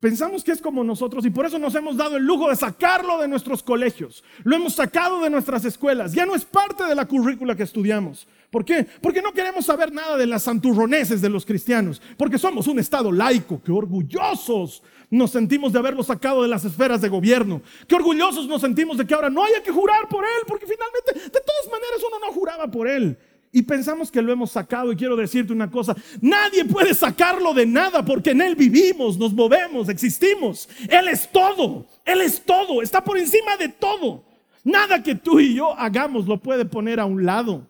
Pensamos 0.00 0.42
que 0.42 0.52
es 0.52 0.62
como 0.62 0.82
nosotros 0.82 1.26
y 1.26 1.30
por 1.30 1.44
eso 1.44 1.58
nos 1.58 1.74
hemos 1.74 1.94
dado 1.94 2.16
el 2.16 2.24
lujo 2.24 2.48
de 2.48 2.56
sacarlo 2.56 3.18
de 3.18 3.28
nuestros 3.28 3.62
colegios. 3.62 4.24
Lo 4.44 4.56
hemos 4.56 4.72
sacado 4.72 5.20
de 5.20 5.28
nuestras 5.28 5.62
escuelas. 5.66 6.14
Ya 6.14 6.24
no 6.24 6.34
es 6.34 6.46
parte 6.46 6.84
de 6.84 6.94
la 6.94 7.04
currícula 7.04 7.54
que 7.54 7.64
estudiamos. 7.64 8.26
¿Por 8.50 8.64
qué? 8.64 8.86
Porque 9.02 9.20
no 9.20 9.34
queremos 9.34 9.66
saber 9.66 9.92
nada 9.92 10.16
de 10.16 10.26
las 10.26 10.44
santurroneses 10.44 11.20
de 11.20 11.28
los 11.28 11.44
cristianos. 11.44 12.00
Porque 12.16 12.38
somos 12.38 12.66
un 12.66 12.78
Estado 12.78 13.12
laico. 13.12 13.60
Qué 13.62 13.72
orgullosos 13.72 14.82
nos 15.10 15.32
sentimos 15.32 15.70
de 15.70 15.80
haberlo 15.80 16.02
sacado 16.02 16.40
de 16.40 16.48
las 16.48 16.64
esferas 16.64 17.02
de 17.02 17.10
gobierno. 17.10 17.60
Qué 17.86 17.94
orgullosos 17.94 18.48
nos 18.48 18.62
sentimos 18.62 18.96
de 18.96 19.06
que 19.06 19.12
ahora 19.12 19.28
no 19.28 19.44
haya 19.44 19.62
que 19.62 19.70
jurar 19.70 20.08
por 20.08 20.24
él. 20.24 20.46
Porque 20.46 20.64
finalmente, 20.66 21.12
de 21.12 21.40
todas 21.44 21.66
maneras, 21.70 22.00
uno 22.08 22.26
no 22.26 22.32
juraba 22.32 22.70
por 22.70 22.88
él 22.88 23.18
y 23.52 23.62
pensamos 23.62 24.10
que 24.10 24.22
lo 24.22 24.32
hemos 24.32 24.52
sacado. 24.52 24.92
Y 24.92 24.96
quiero 24.96 25.16
decirte 25.16 25.52
una 25.52 25.70
cosa, 25.70 25.96
nadie 26.20 26.64
puede 26.64 26.94
sacarlo 26.94 27.52
de 27.52 27.66
nada 27.66 28.04
porque 28.04 28.30
en 28.30 28.40
Él 28.40 28.54
vivimos, 28.54 29.18
nos 29.18 29.32
movemos, 29.32 29.88
existimos. 29.88 30.68
Él 30.88 31.08
es 31.08 31.30
todo, 31.30 31.86
Él 32.04 32.20
es 32.20 32.44
todo, 32.44 32.82
está 32.82 33.02
por 33.02 33.18
encima 33.18 33.56
de 33.56 33.68
todo. 33.68 34.24
Nada 34.62 35.02
que 35.02 35.14
tú 35.14 35.40
y 35.40 35.54
yo 35.54 35.76
hagamos 35.78 36.26
lo 36.26 36.40
puede 36.40 36.64
poner 36.64 37.00
a 37.00 37.06
un 37.06 37.24
lado. 37.24 37.66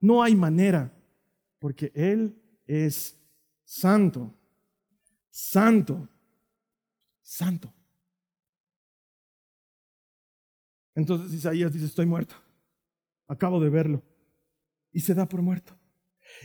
No 0.00 0.22
hay 0.22 0.34
manera, 0.34 0.92
porque 1.58 1.90
Él 1.94 2.36
es 2.66 3.18
santo, 3.64 4.32
santo, 5.30 6.08
santo. 7.22 7.72
Entonces 10.94 11.32
Isaías 11.32 11.72
dice, 11.72 11.86
estoy 11.86 12.06
muerto, 12.06 12.36
acabo 13.26 13.58
de 13.58 13.70
verlo 13.70 14.02
y 14.94 15.00
se 15.00 15.12
da 15.12 15.28
por 15.28 15.42
muerto. 15.42 15.76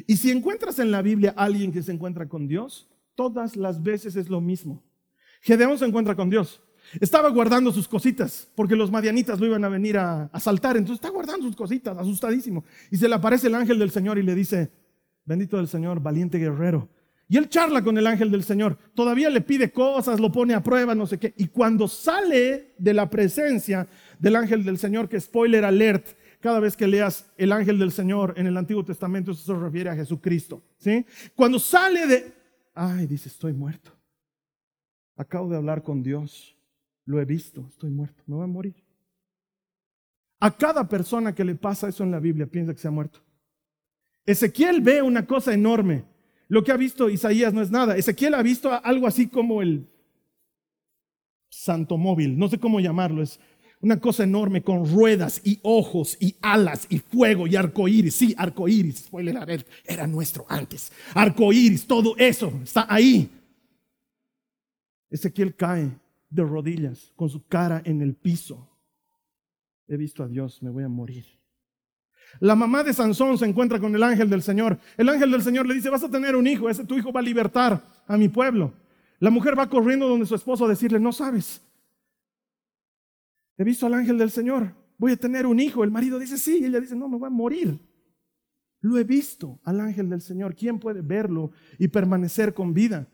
Y 0.06 0.18
si 0.18 0.32
encuentras 0.32 0.80
en 0.80 0.92
la 0.92 1.02
Biblia 1.02 1.34
a 1.38 1.46
alguien 1.46 1.72
que 1.72 1.84
se 1.84 1.94
encuentra 1.94 2.28
con 2.28 2.48
Dios, 2.48 2.90
todas 3.16 3.56
las 3.56 3.82
veces 3.82 4.16
es 4.18 4.30
lo 4.30 4.42
mismo. 4.42 4.84
Gedeón 5.42 5.78
se 5.78 5.86
encuentra 5.86 6.16
con 6.16 6.30
Dios. 6.30 6.62
Estaba 7.00 7.30
guardando 7.30 7.72
sus 7.72 7.88
cositas 7.88 8.52
porque 8.56 8.76
los 8.76 8.92
madianitas 8.92 9.40
lo 9.40 9.46
iban 9.46 9.64
a 9.64 9.70
venir 9.70 9.98
a 9.98 10.24
asaltar. 10.34 10.76
Entonces 10.76 11.04
está 11.04 11.14
guardando 11.14 11.46
sus 11.46 11.56
cositas, 11.56 11.98
asustadísimo. 11.98 12.66
Y 12.92 12.98
se 12.98 13.08
le 13.08 13.16
aparece 13.16 13.48
el 13.48 13.56
ángel 13.56 13.78
del 13.78 13.92
Señor 13.92 14.18
y 14.18 14.24
le 14.24 14.36
dice, 14.36 14.72
bendito 15.26 15.58
del 15.58 15.68
Señor, 15.68 16.02
valiente 16.02 16.40
guerrero. 16.40 16.90
Y 17.32 17.38
él 17.38 17.48
charla 17.48 17.84
con 17.84 17.96
el 17.98 18.08
ángel 18.08 18.32
del 18.32 18.44
Señor. 18.44 18.76
Todavía 18.96 19.30
le 19.30 19.42
pide 19.42 19.72
cosas, 19.72 20.20
lo 20.20 20.32
pone 20.32 20.56
a 20.56 20.64
prueba, 20.64 20.96
no 20.96 21.06
sé 21.06 21.20
qué. 21.20 21.36
Y 21.38 21.48
cuando 21.48 21.88
sale 21.88 22.74
de 22.80 22.94
la 22.94 23.08
presencia 23.08 23.88
del 24.18 24.36
ángel 24.36 24.64
del 24.64 24.80
Señor, 24.80 25.08
que 25.08 25.22
spoiler 25.22 25.64
alert, 25.64 26.08
cada 26.40 26.60
vez 26.60 26.78
que 26.78 26.88
leas 26.88 27.32
el 27.38 27.52
ángel 27.52 27.78
del 27.80 27.92
Señor 27.92 28.34
en 28.38 28.48
el 28.48 28.58
Antiguo 28.58 28.84
Testamento, 28.84 29.32
eso 29.32 29.54
se 29.54 29.60
refiere 29.60 29.90
a 29.90 29.96
Jesucristo. 29.96 30.64
¿sí? 30.78 31.06
Cuando 31.36 31.60
sale 31.60 32.08
de, 32.08 32.34
ay, 32.74 33.08
dice, 33.08 33.30
estoy 33.30 33.54
muerto. 33.54 33.92
Acabo 35.18 35.50
de 35.50 35.58
hablar 35.58 35.84
con 35.84 36.02
Dios, 36.02 36.56
lo 37.06 37.20
he 37.20 37.26
visto, 37.26 37.66
estoy 37.70 37.90
muerto, 37.90 38.24
me 38.26 38.36
voy 38.36 38.46
a 38.46 38.48
morir. 38.48 38.76
A 40.40 40.56
cada 40.56 40.88
persona 40.88 41.36
que 41.36 41.44
le 41.44 41.56
pasa 41.56 41.90
eso 41.90 42.04
en 42.04 42.12
la 42.12 42.20
Biblia 42.20 42.48
piensa 42.48 42.74
que 42.74 42.80
se 42.80 42.88
ha 42.88 42.92
muerto. 42.92 43.20
Ezequiel 44.26 44.80
ve 44.80 45.02
una 45.02 45.26
cosa 45.26 45.54
enorme. 45.54 46.06
Lo 46.48 46.64
que 46.64 46.72
ha 46.72 46.78
visto 46.78 47.10
Isaías 47.10 47.54
no 47.54 47.62
es 47.62 47.70
nada. 47.70 47.98
Ezequiel 47.98 48.34
ha 48.34 48.42
visto 48.42 48.72
algo 48.72 49.08
así 49.08 49.28
como 49.28 49.62
el 49.62 49.88
santo 51.50 51.98
móvil, 51.98 52.38
no 52.38 52.48
sé 52.48 52.60
cómo 52.60 52.80
llamarlo, 52.80 53.22
es 53.22 53.40
una 53.82 54.00
cosa 54.00 54.24
enorme 54.24 54.62
con 54.62 54.90
ruedas 54.92 55.42
y 55.44 55.60
ojos 55.64 56.18
y 56.20 56.36
alas 56.42 56.86
y 56.90 57.00
fuego 57.00 57.48
y 57.48 57.56
arcoíris. 57.56 58.16
Sí, 58.16 58.36
arcoíris, 58.38 59.06
spoiler 59.06 59.38
alert, 59.38 59.68
era 59.86 60.06
nuestro 60.06 60.46
antes. 60.50 60.92
Arcoíris, 61.14 61.88
todo 61.88 62.16
eso 62.18 62.52
está 62.64 62.86
ahí. 62.90 63.30
Ezequiel 65.10 65.56
cae 65.56 65.92
de 66.30 66.44
rodillas 66.44 67.12
con 67.16 67.30
su 67.30 67.46
cara 67.48 67.82
en 67.86 68.02
el 68.02 68.16
piso. 68.16 68.68
He 69.88 69.98
visto 69.98 70.24
a 70.24 70.28
Dios, 70.28 70.62
me 70.62 70.70
voy 70.70 70.84
a 70.84 70.90
morir. 70.90 71.26
La 72.40 72.56
mamá 72.56 72.84
de 72.84 72.94
Sansón 72.94 73.38
se 73.40 73.46
encuentra 73.46 73.80
con 73.80 73.96
el 73.96 74.04
ángel 74.04 74.30
del 74.30 74.44
Señor. 74.44 74.78
El 74.98 75.10
ángel 75.10 75.32
del 75.32 75.42
Señor 75.42 75.66
le 75.66 75.74
dice, 75.74 75.90
vas 75.90 76.04
a 76.04 76.12
tener 76.12 76.36
un 76.36 76.46
hijo, 76.46 76.70
ese 76.70 76.86
tu 76.86 76.96
hijo 76.96 77.12
va 77.12 77.22
a 77.22 77.24
libertar 77.24 77.82
a 78.06 78.18
mi 78.18 78.30
pueblo. 78.30 78.74
La 79.20 79.32
mujer 79.32 79.58
va 79.58 79.70
corriendo 79.70 80.08
donde 80.08 80.26
su 80.26 80.36
esposo 80.36 80.66
a 80.66 80.70
decirle, 80.70 81.00
no 81.00 81.12
sabes, 81.12 81.62
he 83.60 83.66
visto 83.66 83.86
al 83.86 83.94
ángel 83.94 84.18
del 84.18 84.32
Señor, 84.32 84.74
voy 84.98 85.12
a 85.12 85.18
tener 85.18 85.46
un 85.46 85.60
hijo. 85.60 85.84
El 85.84 85.92
marido 85.92 86.18
dice, 86.18 86.38
sí, 86.38 86.60
y 86.62 86.66
ella 86.66 86.80
dice, 86.80 86.96
no, 86.96 87.10
me 87.10 87.18
voy 87.18 87.28
a 87.28 87.30
morir. 87.30 87.78
Lo 88.80 88.98
he 88.98 89.04
visto 89.04 89.60
al 89.66 89.82
ángel 89.82 90.10
del 90.10 90.22
Señor. 90.22 90.56
¿Quién 90.56 90.80
puede 90.80 91.02
verlo 91.02 91.52
y 91.78 91.90
permanecer 91.90 92.54
con 92.54 92.74
vida? 92.74 93.08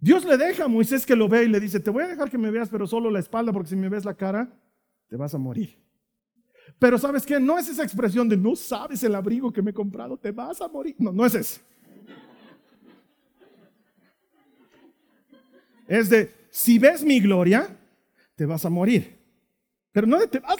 Dios 0.00 0.24
le 0.24 0.38
deja 0.38 0.64
a 0.64 0.68
Moisés 0.68 1.04
que 1.04 1.14
lo 1.14 1.28
vea 1.28 1.42
y 1.42 1.48
le 1.48 1.60
dice, 1.60 1.80
te 1.80 1.90
voy 1.90 2.04
a 2.04 2.08
dejar 2.08 2.30
que 2.30 2.38
me 2.38 2.50
veas, 2.50 2.70
pero 2.70 2.86
solo 2.86 3.10
la 3.10 3.18
espalda, 3.18 3.52
porque 3.52 3.68
si 3.68 3.76
me 3.76 3.90
ves 3.90 4.06
la 4.06 4.14
cara, 4.14 4.50
te 5.08 5.16
vas 5.16 5.34
a 5.34 5.38
morir. 5.38 5.76
Pero 6.78 6.96
sabes 6.96 7.26
qué, 7.26 7.38
no 7.38 7.58
es 7.58 7.68
esa 7.68 7.82
expresión 7.82 8.26
de 8.26 8.38
no 8.38 8.56
sabes 8.56 9.02
el 9.02 9.14
abrigo 9.14 9.52
que 9.52 9.60
me 9.60 9.72
he 9.72 9.74
comprado, 9.74 10.16
te 10.16 10.30
vas 10.30 10.62
a 10.62 10.68
morir. 10.68 10.96
No, 10.98 11.12
no 11.12 11.26
es 11.26 11.34
eso. 11.34 11.60
Es 15.86 16.08
de, 16.08 16.32
si 16.50 16.78
ves 16.78 17.04
mi 17.04 17.20
gloria, 17.20 17.76
te 18.34 18.46
vas 18.46 18.64
a 18.64 18.70
morir. 18.70 19.17
Pero 19.92 20.06
no 20.06 20.18
te 20.28 20.38
vas, 20.38 20.58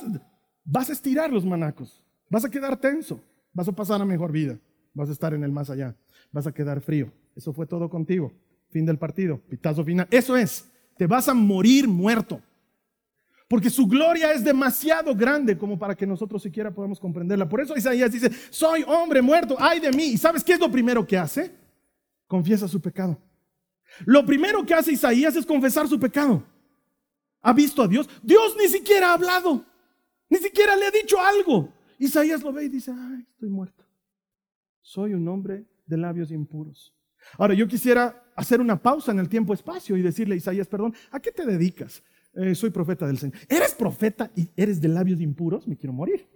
vas 0.64 0.88
a 0.90 0.92
estirar 0.92 1.32
los 1.32 1.44
manacos, 1.44 2.02
vas 2.28 2.44
a 2.44 2.50
quedar 2.50 2.76
tenso, 2.76 3.20
vas 3.52 3.68
a 3.68 3.72
pasar 3.72 4.00
a 4.00 4.04
mejor 4.04 4.32
vida, 4.32 4.58
vas 4.94 5.08
a 5.08 5.12
estar 5.12 5.34
en 5.34 5.44
el 5.44 5.52
más 5.52 5.70
allá, 5.70 5.94
vas 6.32 6.46
a 6.46 6.52
quedar 6.52 6.80
frío. 6.80 7.12
Eso 7.36 7.52
fue 7.52 7.66
todo 7.66 7.88
contigo. 7.88 8.32
Fin 8.70 8.84
del 8.84 8.98
partido, 8.98 9.38
pitazo 9.48 9.82
final. 9.84 10.06
Eso 10.10 10.36
es 10.36 10.68
te 10.98 11.06
vas 11.06 11.28
a 11.28 11.34
morir 11.34 11.88
muerto. 11.88 12.42
Porque 13.46 13.70
su 13.70 13.86
gloria 13.86 14.32
es 14.32 14.44
demasiado 14.44 15.14
grande 15.14 15.56
como 15.56 15.78
para 15.78 15.94
que 15.94 16.06
nosotros 16.06 16.42
siquiera 16.42 16.70
podamos 16.70 17.00
comprenderla. 17.00 17.48
Por 17.48 17.62
eso 17.62 17.74
Isaías 17.74 18.12
dice, 18.12 18.30
soy 18.50 18.84
hombre 18.86 19.22
muerto, 19.22 19.56
ay 19.58 19.80
de 19.80 19.90
mí. 19.90 20.04
¿Y 20.04 20.18
sabes 20.18 20.44
qué 20.44 20.52
es 20.52 20.60
lo 20.60 20.70
primero 20.70 21.06
que 21.06 21.16
hace? 21.16 21.50
Confiesa 22.26 22.68
su 22.68 22.78
pecado. 22.78 23.16
Lo 24.04 24.26
primero 24.26 24.66
que 24.66 24.74
hace 24.74 24.92
Isaías 24.92 25.34
es 25.34 25.46
confesar 25.46 25.88
su 25.88 25.98
pecado. 25.98 26.42
¿Ha 27.42 27.52
visto 27.52 27.82
a 27.82 27.88
Dios? 27.88 28.08
Dios 28.22 28.56
ni 28.58 28.68
siquiera 28.68 29.10
ha 29.10 29.14
hablado. 29.14 29.64
Ni 30.28 30.38
siquiera 30.38 30.76
le 30.76 30.86
ha 30.86 30.90
dicho 30.90 31.18
algo. 31.20 31.72
Isaías 31.98 32.42
lo 32.42 32.52
ve 32.52 32.64
y 32.64 32.68
dice, 32.68 32.92
ay, 32.92 33.26
estoy 33.30 33.48
muerto. 33.48 33.84
Soy 34.80 35.14
un 35.14 35.26
hombre 35.28 35.64
de 35.86 35.96
labios 35.96 36.30
impuros. 36.30 36.94
Ahora, 37.36 37.54
yo 37.54 37.66
quisiera 37.66 38.24
hacer 38.36 38.60
una 38.60 38.80
pausa 38.80 39.12
en 39.12 39.18
el 39.18 39.28
tiempo-espacio 39.28 39.96
y 39.96 40.02
decirle 40.02 40.34
a 40.34 40.38
Isaías, 40.38 40.68
perdón, 40.68 40.94
¿a 41.10 41.20
qué 41.20 41.32
te 41.32 41.44
dedicas? 41.44 42.02
Eh, 42.34 42.54
soy 42.54 42.70
profeta 42.70 43.06
del 43.06 43.18
Señor. 43.18 43.36
¿Eres 43.48 43.74
profeta 43.74 44.30
y 44.36 44.48
eres 44.56 44.80
de 44.80 44.88
labios 44.88 45.20
impuros? 45.20 45.66
Me 45.66 45.76
quiero 45.76 45.92
morir. 45.92 46.26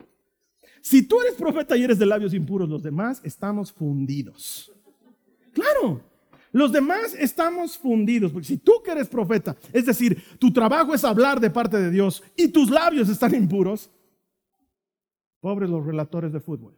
Si 0.81 1.03
tú 1.07 1.21
eres 1.21 1.35
profeta 1.35 1.77
y 1.77 1.85
eres 1.85 1.99
de 1.99 2.07
labios 2.07 2.35
impuros, 2.35 2.69
los 2.69 2.83
demás 2.83 3.21
estamos 3.23 3.73
fundidos. 3.73 4.73
Claro, 5.53 6.03
los 6.53 6.71
demás 6.71 7.15
estamos 7.19 7.79
fundidos, 7.79 8.31
porque 8.31 8.47
si 8.47 8.59
tú 8.59 8.75
que 8.85 8.93
eres 8.93 9.09
profeta, 9.09 9.57
es 9.73 9.87
decir, 9.87 10.23
tu 10.39 10.53
trabajo 10.53 10.95
es 10.95 11.03
hablar 11.03 11.41
de 11.41 11.51
parte 11.51 11.79
de 11.79 11.91
Dios 11.91 12.23
y 12.37 12.49
tus 12.49 12.71
labios 12.71 13.09
están 13.09 13.35
impuros, 13.35 13.91
pobres 15.41 15.71
los 15.71 15.85
relatores 15.85 16.33
de 16.33 16.41
fútbol. 16.41 16.77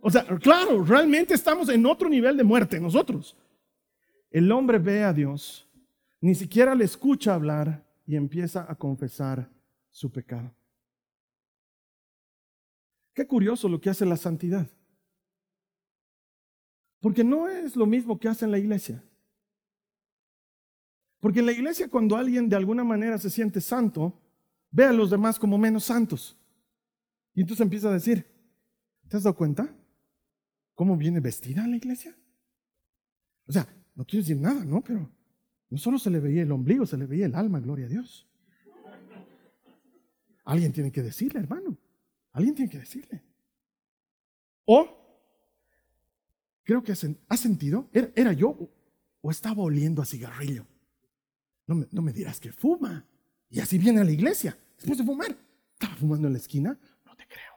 O 0.00 0.10
sea, 0.10 0.24
claro, 0.24 0.84
realmente 0.84 1.34
estamos 1.34 1.68
en 1.68 1.86
otro 1.86 2.08
nivel 2.08 2.36
de 2.36 2.42
muerte 2.42 2.80
nosotros. 2.80 3.36
El 4.30 4.50
hombre 4.50 4.78
ve 4.78 5.04
a 5.04 5.12
Dios, 5.12 5.68
ni 6.20 6.34
siquiera 6.34 6.74
le 6.74 6.84
escucha 6.84 7.34
hablar 7.34 7.86
y 8.04 8.16
empieza 8.16 8.66
a 8.68 8.74
confesar 8.74 9.48
su 9.92 10.10
pecado. 10.10 10.52
Qué 13.14 13.26
curioso 13.26 13.68
lo 13.68 13.80
que 13.80 13.90
hace 13.90 14.04
la 14.04 14.16
santidad. 14.16 14.66
Porque 17.00 17.22
no 17.22 17.48
es 17.48 17.76
lo 17.76 17.86
mismo 17.86 18.18
que 18.18 18.28
hace 18.28 18.44
en 18.44 18.50
la 18.50 18.58
iglesia. 18.58 19.04
Porque 21.22 21.38
en 21.38 21.46
la 21.46 21.52
iglesia 21.52 21.88
cuando 21.88 22.16
alguien 22.16 22.48
de 22.48 22.56
alguna 22.56 22.82
manera 22.82 23.16
se 23.16 23.30
siente 23.30 23.60
santo, 23.60 24.20
ve 24.72 24.86
a 24.86 24.92
los 24.92 25.08
demás 25.08 25.38
como 25.38 25.56
menos 25.56 25.84
santos. 25.84 26.36
Y 27.32 27.42
entonces 27.42 27.62
empieza 27.62 27.90
a 27.90 27.92
decir, 27.92 28.26
¿te 29.06 29.16
has 29.16 29.22
dado 29.22 29.36
cuenta? 29.36 29.72
¿Cómo 30.74 30.96
viene 30.96 31.20
vestida 31.20 31.64
la 31.64 31.76
iglesia? 31.76 32.12
O 33.46 33.52
sea, 33.52 33.68
no 33.94 34.04
quiero 34.04 34.24
decir 34.24 34.36
nada, 34.36 34.64
¿no? 34.64 34.82
Pero 34.82 35.08
no 35.70 35.78
solo 35.78 35.96
se 35.96 36.10
le 36.10 36.18
veía 36.18 36.42
el 36.42 36.50
ombligo, 36.50 36.86
se 36.86 36.96
le 36.96 37.06
veía 37.06 37.26
el 37.26 37.36
alma, 37.36 37.60
gloria 37.60 37.86
a 37.86 37.88
Dios. 37.88 38.28
Alguien 40.44 40.72
tiene 40.72 40.90
que 40.90 41.02
decirle, 41.02 41.38
hermano. 41.38 41.78
Alguien 42.32 42.56
tiene 42.56 42.68
que 42.68 42.80
decirle. 42.80 43.22
O, 44.64 44.88
creo 46.64 46.82
que 46.82 46.90
ha 46.90 47.36
sentido, 47.36 47.88
¿era, 47.92 48.32
yo 48.32 48.58
o 49.20 49.30
estaba 49.30 49.62
oliendo 49.62 50.02
a 50.02 50.04
cigarrillo? 50.04 50.66
No 51.66 51.74
me, 51.74 51.86
no 51.90 52.02
me 52.02 52.12
dirás 52.12 52.40
que 52.40 52.52
fuma. 52.52 53.04
Y 53.48 53.60
así 53.60 53.78
viene 53.78 54.00
a 54.00 54.04
la 54.04 54.10
iglesia, 54.10 54.56
después 54.76 54.98
de 54.98 55.04
fumar. 55.04 55.36
¿Estaba 55.74 55.94
fumando 55.96 56.26
en 56.26 56.32
la 56.32 56.38
esquina? 56.38 56.78
No 57.04 57.16
te 57.16 57.26
creo. 57.26 57.52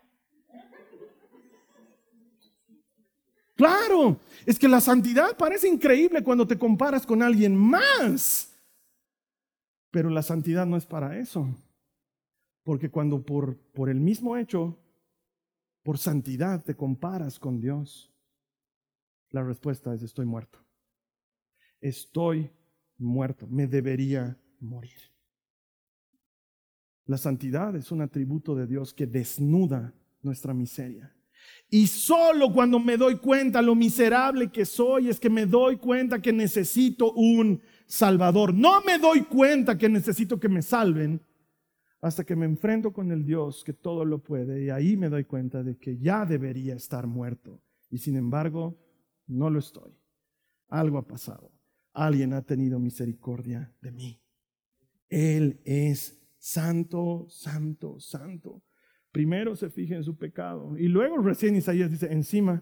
Claro, 3.55 4.19
es 4.45 4.59
que 4.59 4.67
la 4.67 4.81
santidad 4.81 5.37
parece 5.37 5.69
increíble 5.69 6.21
cuando 6.23 6.45
te 6.45 6.57
comparas 6.57 7.05
con 7.05 7.23
alguien 7.23 7.55
más. 7.55 8.53
Pero 9.91 10.09
la 10.09 10.21
santidad 10.21 10.65
no 10.65 10.75
es 10.75 10.85
para 10.85 11.17
eso. 11.17 11.47
Porque 12.63 12.89
cuando 12.89 13.21
por, 13.23 13.55
por 13.55 13.89
el 13.89 14.01
mismo 14.01 14.35
hecho, 14.35 14.77
por 15.83 15.97
santidad, 15.97 16.63
te 16.63 16.75
comparas 16.75 17.39
con 17.39 17.61
Dios, 17.61 18.11
la 19.29 19.43
respuesta 19.43 19.93
es 19.93 20.01
estoy 20.01 20.25
muerto. 20.25 20.59
Estoy 21.79 22.49
muerto. 22.97 23.47
Me 23.47 23.67
debería 23.67 24.38
morir. 24.60 24.97
La 27.05 27.17
santidad 27.17 27.75
es 27.75 27.91
un 27.91 28.01
atributo 28.01 28.55
de 28.55 28.65
Dios 28.65 28.93
que 28.93 29.05
desnuda 29.05 29.93
nuestra 30.21 30.53
miseria. 30.53 31.15
Y 31.69 31.88
solo 31.88 32.51
cuando 32.51 32.79
me 32.79 32.97
doy 32.97 33.17
cuenta 33.17 33.62
lo 33.62 33.75
miserable 33.75 34.51
que 34.51 34.65
soy 34.65 35.10
es 35.10 35.19
que 35.19 35.29
me 35.29 35.45
doy 35.45 35.77
cuenta 35.77 36.21
que 36.21 36.34
necesito 36.34 37.12
un 37.13 37.62
Salvador. 37.86 38.53
No 38.53 38.81
me 38.81 38.97
doy 38.97 39.21
cuenta 39.23 39.77
que 39.77 39.89
necesito 39.89 40.39
que 40.39 40.49
me 40.49 40.62
salven 40.62 41.21
hasta 42.01 42.23
que 42.23 42.36
me 42.36 42.45
enfrento 42.45 42.93
con 42.93 43.12
el 43.12 43.25
Dios 43.25 43.63
que 43.63 43.73
todo 43.73 44.05
lo 44.05 44.19
puede 44.19 44.65
y 44.65 44.69
ahí 44.69 44.95
me 44.95 45.10
doy 45.10 45.25
cuenta 45.25 45.63
de 45.63 45.77
que 45.77 45.97
ya 45.97 46.25
debería 46.25 46.75
estar 46.75 47.08
muerto 47.08 47.62
y 47.89 47.97
sin 47.97 48.15
embargo 48.15 48.77
no 49.27 49.49
lo 49.49 49.60
estoy. 49.60 49.91
Algo 50.69 50.97
ha 50.97 51.08
pasado. 51.08 51.54
Alguien 51.95 52.34
ha 52.34 52.41
tenido 52.41 52.77
misericordia 52.77 53.73
de 53.81 53.91
mí. 53.91 54.21
Él 55.10 55.62
es 55.63 56.21
santo, 56.38 57.25
santo, 57.29 57.99
santo. 57.99 58.62
Primero 59.12 59.55
se 59.55 59.69
fija 59.69 59.95
en 59.95 60.03
su 60.03 60.17
pecado 60.17 60.77
y 60.77 60.89
luego 60.89 61.17
recién 61.17 61.55
Isaías 61.55 61.89
dice, 61.89 62.12
encima, 62.12 62.62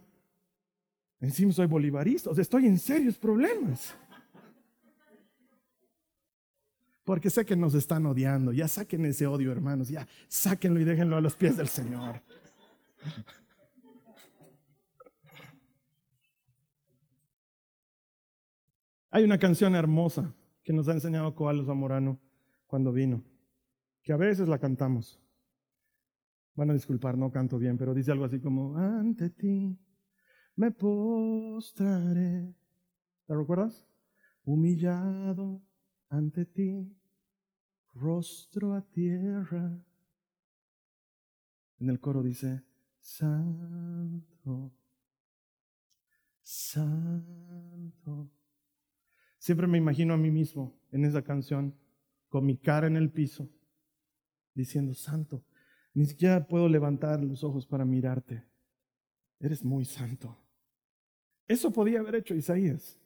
encima 1.19 1.52
soy 1.52 1.65
bolivarista, 1.65 2.30
o 2.30 2.36
sea, 2.36 2.43
estoy 2.43 2.67
en 2.67 2.78
serios 2.78 3.17
problemas. 3.17 3.96
Porque 7.04 7.30
sé 7.30 7.43
que 7.43 7.56
nos 7.56 7.74
están 7.74 8.06
odiando, 8.06 8.54
ya 8.54 8.67
saquen 8.67 9.04
ese 9.06 9.26
odio, 9.26 9.52
hermanos, 9.52 9.89
ya 9.89 10.08
sáquenlo 10.28 10.80
y 10.80 10.84
déjenlo 10.84 11.17
a 11.17 11.22
los 11.22 11.36
pies 11.36 11.58
del 11.58 11.67
Señor. 11.67 12.22
Hay 19.15 19.23
una 19.23 19.38
canción 19.38 19.76
hermosa 19.76 20.34
que 20.63 20.73
nos 20.73 20.88
ha 20.88 20.93
enseñado 20.93 21.36
Coalo 21.36 21.63
Zamorano 21.63 22.19
cuando 22.65 22.91
vino, 22.91 23.23
que 24.02 24.12
a 24.12 24.17
veces 24.17 24.47
la 24.47 24.58
cantamos. 24.58 25.21
Van 26.56 26.71
a 26.71 26.73
disculpar, 26.73 27.15
no 27.15 27.32
canto 27.32 27.60
bien, 27.60 27.78
pero 27.78 27.93
dice 27.93 28.12
algo 28.12 28.26
así 28.26 28.39
como, 28.39 28.76
ante 28.76 29.30
ti 29.30 29.78
me 30.56 30.71
postraré. 30.71 32.56
¿La 33.28 33.36
recuerdas? 33.36 33.86
Humillado 34.45 35.62
ante 36.10 36.47
ti, 36.47 36.97
rostro 37.93 38.73
a 38.73 38.82
tierra. 38.82 39.80
En 41.78 41.88
el 41.91 41.99
coro 41.99 42.23
dice, 42.23 42.63
Santo, 42.99 44.73
Santo. 46.41 48.32
Siempre 49.43 49.67
me 49.67 49.77
imagino 49.77 50.13
a 50.13 50.17
mí 50.17 50.32
mismo 50.32 50.73
en 50.93 51.03
esa 51.03 51.21
canción, 51.21 51.75
con 52.29 52.45
mi 52.45 52.56
cara 52.56 52.88
en 52.88 52.95
el 52.95 53.12
piso, 53.12 53.49
diciendo, 54.53 54.93
Santo. 54.93 55.43
Ni 55.93 56.06
siquiera 56.06 56.47
puedo 56.47 56.69
levantar 56.69 57.21
los 57.21 57.43
ojos 57.43 57.65
para 57.65 57.84
mirarte. 57.84 58.45
Eres 59.41 59.62
muy 59.62 59.84
santo. 59.84 60.38
Eso 61.45 61.71
podía 61.71 61.99
haber 61.99 62.15
hecho 62.15 62.34
Isaías. 62.34 62.97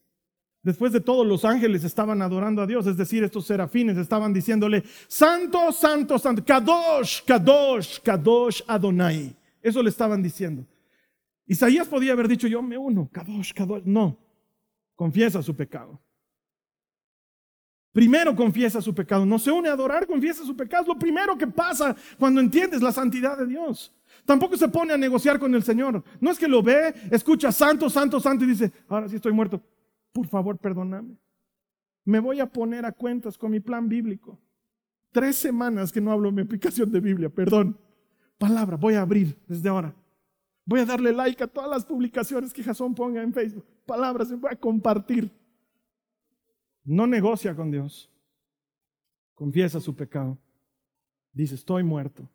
Después 0.62 0.93
de 0.93 1.02
todo, 1.02 1.26
los 1.26 1.43
ángeles 1.43 1.84
estaban 1.84 2.21
adorando 2.21 2.62
a 2.62 2.67
Dios, 2.67 2.86
es 2.86 2.97
decir, 2.97 3.23
estos 3.23 3.47
serafines 3.47 3.97
estaban 3.97 4.32
diciéndole, 4.32 4.84
Santo, 5.08 5.71
Santo, 5.71 6.19
Santo, 6.19 6.45
Kadosh, 6.45 7.23
Kadosh, 7.26 8.00
Kadosh 8.02 8.62
Adonai. 8.67 9.36
Eso 9.60 9.82
le 9.82 9.89
estaban 9.89 10.21
diciendo. 10.21 10.67
Isaías 11.47 11.88
podía 11.88 12.13
haber 12.13 12.28
dicho, 12.28 12.45
yo 12.47 12.62
me 12.62 12.78
uno, 12.78 13.10
Kadosh, 13.12 13.54
Kadosh. 13.54 13.82
No, 13.86 14.19
confiesa 14.95 15.41
su 15.41 15.56
pecado. 15.56 16.00
Primero 17.98 18.36
confiesa 18.36 18.80
su 18.80 18.94
pecado. 18.94 19.26
No 19.26 19.40
se 19.40 19.50
une 19.50 19.70
a 19.70 19.74
adorar, 19.74 20.06
confiesa 20.06 20.46
su 20.46 20.56
pecado. 20.56 20.84
Es 20.84 20.88
lo 20.88 21.00
primero 21.00 21.36
que 21.36 21.48
pasa 21.48 21.96
cuando 22.20 22.40
entiendes 22.40 22.80
la 22.80 22.92
santidad 22.92 23.36
de 23.36 23.48
Dios. 23.48 23.92
Tampoco 24.24 24.56
se 24.56 24.68
pone 24.68 24.94
a 24.94 24.98
negociar 24.98 25.40
con 25.40 25.56
el 25.56 25.64
Señor. 25.64 26.04
No 26.22 26.30
es 26.30 26.38
que 26.38 26.48
lo 26.48 26.62
ve, 26.62 26.94
escucha 27.10 27.52
santo, 27.52 27.90
santo, 27.90 28.20
santo 28.20 28.46
y 28.46 28.50
dice, 28.50 28.72
ahora 28.88 29.10
sí 29.10 29.16
estoy 29.16 29.34
muerto. 29.34 29.64
Por 30.12 30.28
favor, 30.28 30.60
perdóname. 30.60 31.18
Me 32.06 32.20
voy 32.20 32.40
a 32.40 32.46
poner 32.46 32.86
a 32.86 32.92
cuentas 32.92 33.36
con 33.36 33.50
mi 33.50 33.62
plan 33.62 33.90
bíblico. 33.90 34.40
Tres 35.12 35.36
semanas 35.36 35.92
que 35.92 36.00
no 36.00 36.12
hablo 36.12 36.32
mi 36.32 36.44
aplicación 36.44 36.92
de 36.92 37.00
Biblia, 37.00 37.30
perdón. 37.30 37.80
Palabra, 38.38 38.78
voy 38.78 38.94
a 38.94 39.02
abrir 39.02 39.36
desde 39.48 39.70
ahora. 39.70 39.96
Voy 40.66 40.82
a 40.82 40.86
darle 40.86 41.14
like 41.14 41.44
a 41.44 41.48
todas 41.48 41.72
las 41.72 41.84
publicaciones 41.84 42.54
que 42.54 42.62
Jason 42.62 42.94
ponga 42.94 43.24
en 43.24 43.34
Facebook. 43.34 43.66
Palabras, 43.88 44.32
voy 44.40 44.52
a 44.52 44.56
compartir 44.56 45.32
no 46.88 47.06
negocia 47.06 47.54
con 47.54 47.69
Dios, 47.69 48.10
confiesa 49.36 49.80
su 49.80 49.95
pecado, 49.95 50.38
dice, 51.34 51.56
estoy 51.56 51.84
muerto 51.84 52.28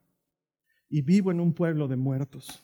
y 0.89 1.01
vivo 1.01 1.31
en 1.31 1.41
un 1.41 1.53
pueblo 1.53 1.89
de 1.89 1.97
muertos. 1.97 2.63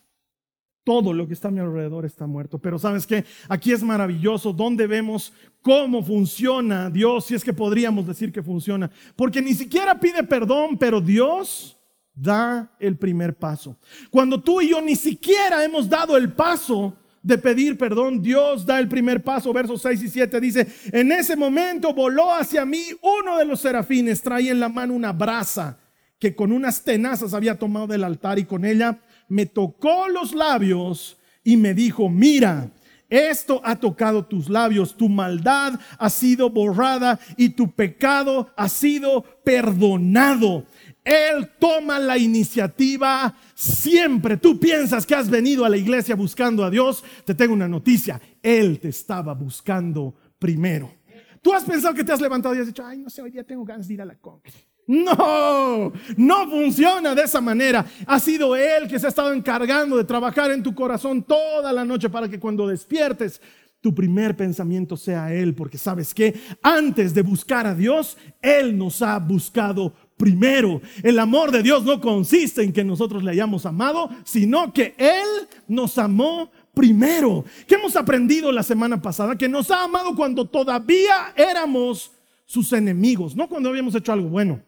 todo 0.84 1.12
lo 1.12 1.26
que 1.26 1.34
está 1.34 1.48
a 1.48 1.50
mi 1.50 1.60
alrededor 1.60 2.06
está 2.06 2.26
muerto. 2.26 2.58
Pero 2.58 2.78
sabes 2.78 3.06
qué, 3.06 3.22
aquí 3.46 3.72
es 3.72 3.82
maravilloso, 3.82 4.54
donde 4.54 4.86
vemos 4.86 5.34
cómo 5.60 6.02
funciona 6.02 6.88
Dios, 6.88 7.26
si 7.26 7.34
es 7.34 7.44
que 7.44 7.52
podríamos 7.52 8.06
decir 8.06 8.32
que 8.32 8.42
funciona. 8.42 8.90
Porque 9.14 9.42
ni 9.42 9.52
siquiera 9.52 10.00
pide 10.00 10.22
perdón, 10.24 10.78
pero 10.78 10.98
Dios 11.02 11.76
da 12.14 12.74
el 12.80 12.96
primer 12.96 13.36
paso. 13.36 13.76
Cuando 14.10 14.40
tú 14.40 14.62
y 14.62 14.70
yo 14.70 14.80
ni 14.80 14.96
siquiera 14.96 15.62
hemos 15.62 15.90
dado 15.90 16.16
el 16.16 16.32
paso 16.32 16.96
de 17.28 17.36
pedir 17.36 17.76
perdón, 17.76 18.22
Dios 18.22 18.64
da 18.64 18.78
el 18.78 18.88
primer 18.88 19.22
paso. 19.22 19.52
Versos 19.52 19.82
6 19.82 20.02
y 20.02 20.08
7 20.08 20.40
dice, 20.40 20.66
en 20.90 21.12
ese 21.12 21.36
momento 21.36 21.92
voló 21.92 22.34
hacia 22.34 22.64
mí 22.64 22.82
uno 23.02 23.36
de 23.36 23.44
los 23.44 23.60
serafines, 23.60 24.22
traía 24.22 24.50
en 24.50 24.60
la 24.60 24.70
mano 24.70 24.94
una 24.94 25.12
brasa 25.12 25.78
que 26.18 26.34
con 26.34 26.52
unas 26.52 26.82
tenazas 26.82 27.34
había 27.34 27.58
tomado 27.58 27.86
del 27.86 28.04
altar 28.04 28.38
y 28.38 28.44
con 28.44 28.64
ella 28.64 28.98
me 29.28 29.44
tocó 29.44 30.08
los 30.08 30.34
labios 30.34 31.18
y 31.44 31.58
me 31.58 31.74
dijo, 31.74 32.08
mira, 32.08 32.70
esto 33.10 33.60
ha 33.62 33.76
tocado 33.76 34.24
tus 34.24 34.48
labios, 34.48 34.96
tu 34.96 35.10
maldad 35.10 35.78
ha 35.98 36.10
sido 36.10 36.48
borrada 36.48 37.20
y 37.36 37.50
tu 37.50 37.70
pecado 37.70 38.50
ha 38.56 38.70
sido 38.70 39.22
perdonado. 39.44 40.64
Él 41.08 41.52
toma 41.58 41.98
la 41.98 42.18
iniciativa 42.18 43.34
siempre. 43.54 44.36
Tú 44.36 44.60
piensas 44.60 45.06
que 45.06 45.14
has 45.14 45.30
venido 45.30 45.64
a 45.64 45.70
la 45.70 45.78
iglesia 45.78 46.14
buscando 46.14 46.62
a 46.62 46.70
Dios. 46.70 47.02
Te 47.24 47.34
tengo 47.34 47.54
una 47.54 47.66
noticia. 47.66 48.20
Él 48.42 48.78
te 48.78 48.90
estaba 48.90 49.32
buscando 49.32 50.14
primero. 50.38 50.92
Tú 51.40 51.54
has 51.54 51.64
pensado 51.64 51.94
que 51.94 52.04
te 52.04 52.12
has 52.12 52.20
levantado 52.20 52.54
y 52.54 52.58
has 52.58 52.66
dicho, 52.66 52.84
ay, 52.84 52.98
no 52.98 53.08
sé, 53.08 53.22
hoy 53.22 53.30
día 53.30 53.42
tengo 53.42 53.64
ganas 53.64 53.88
de 53.88 53.94
ir 53.94 54.02
a 54.02 54.04
la 54.04 54.16
congregación. 54.16 54.68
No, 54.86 55.92
no 56.16 56.50
funciona 56.50 57.14
de 57.14 57.22
esa 57.22 57.40
manera. 57.40 57.86
Ha 58.06 58.20
sido 58.20 58.54
Él 58.54 58.86
que 58.86 58.98
se 58.98 59.06
ha 59.06 59.08
estado 59.08 59.32
encargando 59.32 59.96
de 59.96 60.04
trabajar 60.04 60.50
en 60.50 60.62
tu 60.62 60.74
corazón 60.74 61.22
toda 61.22 61.72
la 61.72 61.86
noche 61.86 62.10
para 62.10 62.28
que 62.28 62.38
cuando 62.38 62.66
despiertes 62.66 63.40
tu 63.80 63.94
primer 63.94 64.36
pensamiento 64.36 64.96
sea 64.96 65.32
Él, 65.32 65.54
porque 65.54 65.78
sabes 65.78 66.12
que 66.12 66.38
antes 66.62 67.14
de 67.14 67.22
buscar 67.22 67.66
a 67.66 67.74
Dios, 67.74 68.18
Él 68.42 68.76
nos 68.76 69.02
ha 69.02 69.18
buscado 69.18 69.94
primero. 70.18 70.82
El 71.02 71.18
amor 71.18 71.50
de 71.50 71.62
Dios 71.62 71.84
no 71.84 71.98
consiste 72.02 72.62
en 72.62 72.74
que 72.74 72.84
nosotros 72.84 73.24
le 73.24 73.30
hayamos 73.30 73.64
amado, 73.64 74.10
sino 74.24 74.70
que 74.74 74.94
Él 74.98 75.48
nos 75.66 75.96
amó 75.96 76.50
primero. 76.74 77.46
¿Qué 77.66 77.76
hemos 77.76 77.96
aprendido 77.96 78.52
la 78.52 78.62
semana 78.62 79.00
pasada? 79.00 79.38
Que 79.38 79.48
nos 79.48 79.70
ha 79.70 79.84
amado 79.84 80.14
cuando 80.14 80.44
todavía 80.44 81.32
éramos 81.34 82.12
sus 82.44 82.72
enemigos, 82.72 83.34
no 83.34 83.48
cuando 83.48 83.70
habíamos 83.70 83.94
hecho 83.94 84.12
algo 84.12 84.28
bueno. 84.28 84.60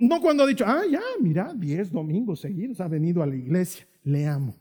No 0.00 0.20
cuando 0.20 0.42
ha 0.42 0.46
dicho, 0.46 0.64
ah, 0.66 0.82
ya, 0.90 1.00
mira, 1.20 1.52
10 1.54 1.92
domingos 1.92 2.40
seguidos 2.40 2.80
ha 2.80 2.88
venido 2.88 3.22
a 3.22 3.26
la 3.26 3.36
iglesia, 3.36 3.86
le 4.02 4.26
amo. 4.26 4.56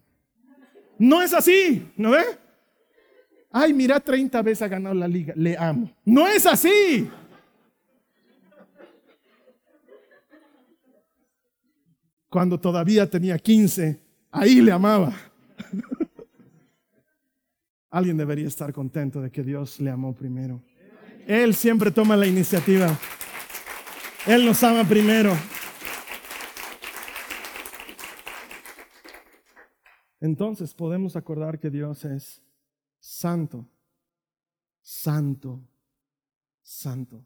No 1.00 1.22
es 1.22 1.34
así, 1.34 1.88
¿no 1.96 2.12
ve? 2.12 2.24
Ay, 3.52 3.74
mira, 3.74 4.00
30 4.00 4.42
veces 4.42 4.62
ha 4.62 4.68
ganado 4.68 4.94
la 4.94 5.08
liga, 5.08 5.34
le 5.36 5.58
amo. 5.58 5.90
No 6.06 6.28
es 6.28 6.46
así. 6.46 7.08
Cuando 12.30 12.60
todavía 12.60 13.10
tenía 13.10 13.38
15, 13.38 14.00
ahí 14.32 14.62
le 14.62 14.72
amaba. 14.72 15.14
Alguien 17.90 18.18
debería 18.18 18.48
estar 18.48 18.74
contento 18.74 19.22
de 19.22 19.32
que 19.32 19.44
Dios 19.44 19.80
le 19.80 19.90
amó 19.90 20.14
primero. 20.14 20.62
Él 21.26 21.56
siempre 21.56 21.92
toma 21.92 22.16
la 22.16 22.28
iniciativa. 22.28 22.98
Él 24.26 24.46
nos 24.46 24.62
ama 24.64 24.84
primero. 24.84 25.34
Entonces 30.20 30.74
podemos 30.74 31.16
acordar 31.16 31.60
que 31.60 31.70
Dios 31.70 32.04
es 32.04 32.42
santo, 33.00 33.68
santo, 34.82 35.62
santo. 36.62 37.26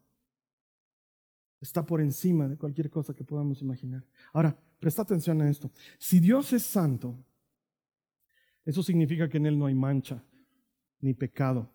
Está 1.60 1.84
por 1.84 2.00
encima 2.00 2.48
de 2.48 2.56
cualquier 2.56 2.90
cosa 2.90 3.14
que 3.14 3.24
podamos 3.24 3.62
imaginar. 3.62 4.04
Ahora, 4.32 4.56
presta 4.82 5.02
atención 5.02 5.40
a 5.40 5.48
esto. 5.48 5.70
Si 5.96 6.18
Dios 6.18 6.52
es 6.52 6.64
santo, 6.64 7.16
eso 8.64 8.82
significa 8.82 9.28
que 9.28 9.36
en 9.36 9.46
Él 9.46 9.56
no 9.56 9.66
hay 9.66 9.74
mancha, 9.74 10.20
ni 11.00 11.14
pecado, 11.14 11.72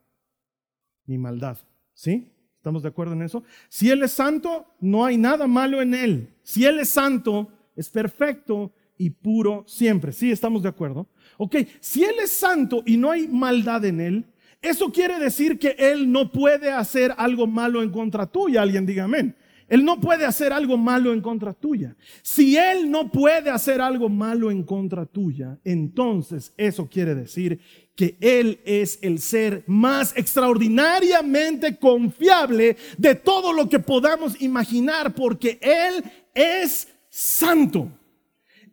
ni 1.05 1.17
maldad. 1.17 1.57
¿Sí? 1.93 2.29
¿Estamos 2.57 2.83
de 2.83 2.89
acuerdo 2.89 3.13
en 3.13 3.21
eso? 3.21 3.45
Si 3.69 3.89
Él 3.89 4.03
es 4.03 4.11
santo, 4.11 4.67
no 4.81 5.05
hay 5.05 5.17
nada 5.17 5.47
malo 5.47 5.81
en 5.81 5.93
Él. 5.93 6.35
Si 6.43 6.65
Él 6.65 6.79
es 6.79 6.89
santo, 6.89 7.49
es 7.77 7.89
perfecto 7.89 8.73
y 8.97 9.09
puro 9.09 9.63
siempre. 9.67 10.11
¿Sí? 10.11 10.29
¿Estamos 10.29 10.61
de 10.61 10.69
acuerdo? 10.69 11.07
Ok, 11.37 11.55
si 11.79 12.03
Él 12.03 12.15
es 12.21 12.31
santo 12.31 12.83
y 12.85 12.97
no 12.97 13.09
hay 13.09 13.29
maldad 13.29 13.85
en 13.85 14.01
Él, 14.01 14.25
eso 14.61 14.91
quiere 14.91 15.17
decir 15.17 15.57
que 15.57 15.77
Él 15.79 16.11
no 16.11 16.29
puede 16.29 16.71
hacer 16.71 17.13
algo 17.17 17.47
malo 17.47 17.81
en 17.81 17.89
contra 17.89 18.25
tuya. 18.25 18.63
Alguien 18.63 18.85
diga 18.85 19.05
amén. 19.05 19.33
Él 19.67 19.83
no 19.83 19.99
puede 19.99 20.25
hacer 20.25 20.53
algo 20.53 20.77
malo 20.77 21.11
en 21.11 21.21
contra 21.21 21.53
tuya. 21.53 21.95
Si 22.21 22.55
Él 22.55 22.89
no 22.89 23.11
puede 23.11 23.49
hacer 23.49 23.81
algo 23.81 24.07
malo 24.07 24.49
en 24.49 24.63
contra 24.63 25.05
tuya, 25.05 25.59
entonces 25.63 26.53
eso 26.55 26.87
quiere 26.87 27.15
decir 27.15 27.59
que 27.95 28.17
Él 28.21 28.61
es 28.63 28.99
el 29.01 29.19
ser 29.19 29.63
más 29.67 30.15
extraordinariamente 30.15 31.77
confiable 31.77 32.77
de 32.97 33.15
todo 33.15 33.51
lo 33.51 33.67
que 33.67 33.79
podamos 33.79 34.41
imaginar, 34.41 35.13
porque 35.13 35.59
Él 35.61 36.03
es 36.33 36.87
santo. 37.09 37.91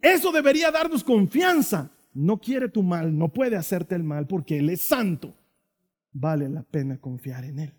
Eso 0.00 0.30
debería 0.30 0.70
darnos 0.70 1.02
confianza. 1.02 1.90
No 2.12 2.38
quiere 2.38 2.68
tu 2.68 2.84
mal, 2.84 3.16
no 3.18 3.32
puede 3.32 3.56
hacerte 3.56 3.96
el 3.96 4.04
mal 4.04 4.28
porque 4.28 4.58
Él 4.58 4.70
es 4.70 4.82
santo. 4.82 5.34
Vale 6.12 6.48
la 6.48 6.62
pena 6.62 6.98
confiar 6.98 7.44
en 7.44 7.58
Él. 7.58 7.74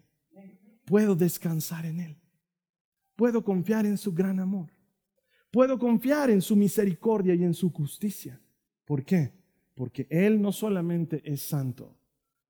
Puedo 0.84 1.16
descansar 1.16 1.86
en 1.86 2.02
Él. 2.02 2.18
Puedo 3.16 3.44
confiar 3.44 3.86
en 3.86 3.98
su 3.98 4.14
gran 4.14 4.40
amor. 4.40 4.72
Puedo 5.52 5.80
confiar 5.80 6.30
en 6.30 6.42
su 6.42 6.56
misericordia 6.56 7.34
y 7.34 7.44
en 7.44 7.54
su 7.54 7.72
justicia. 7.72 8.42
¿Por 8.84 9.06
qué? 9.06 9.32
Porque 9.74 10.08
Él 10.10 10.42
no 10.42 10.52
solamente 10.52 11.22
es 11.24 11.42
santo, 11.42 11.98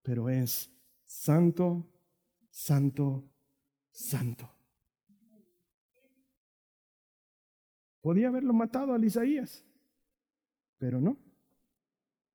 pero 0.01 0.27
es 0.29 0.71
santo, 1.03 1.87
santo, 2.49 3.29
santo. 3.91 4.49
Podía 8.01 8.27
haberlo 8.27 8.53
matado 8.53 8.93
a 8.93 9.03
Isaías, 9.03 9.63
pero 10.77 10.99
no. 10.99 11.17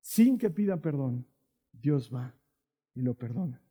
Sin 0.00 0.38
que 0.38 0.50
pida 0.50 0.76
perdón, 0.76 1.26
Dios 1.72 2.12
va 2.12 2.34
y 2.94 3.02
lo 3.02 3.14
perdona. 3.14 3.62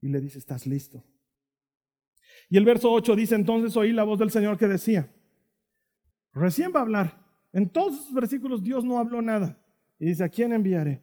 Y 0.00 0.08
le 0.08 0.20
dice, 0.20 0.38
estás 0.38 0.66
listo. 0.66 1.04
Y 2.52 2.58
el 2.58 2.66
verso 2.66 2.92
8 2.92 3.16
dice, 3.16 3.34
entonces 3.34 3.74
oí 3.78 3.92
la 3.92 4.04
voz 4.04 4.18
del 4.18 4.30
Señor 4.30 4.58
que 4.58 4.68
decía, 4.68 5.10
recién 6.34 6.70
va 6.70 6.80
a 6.80 6.82
hablar. 6.82 7.26
En 7.50 7.70
todos 7.70 7.94
esos 7.94 8.12
versículos 8.12 8.62
Dios 8.62 8.84
no 8.84 8.98
habló 8.98 9.22
nada. 9.22 9.58
Y 9.98 10.04
dice, 10.04 10.22
¿a 10.22 10.28
quién 10.28 10.52
enviaré? 10.52 11.02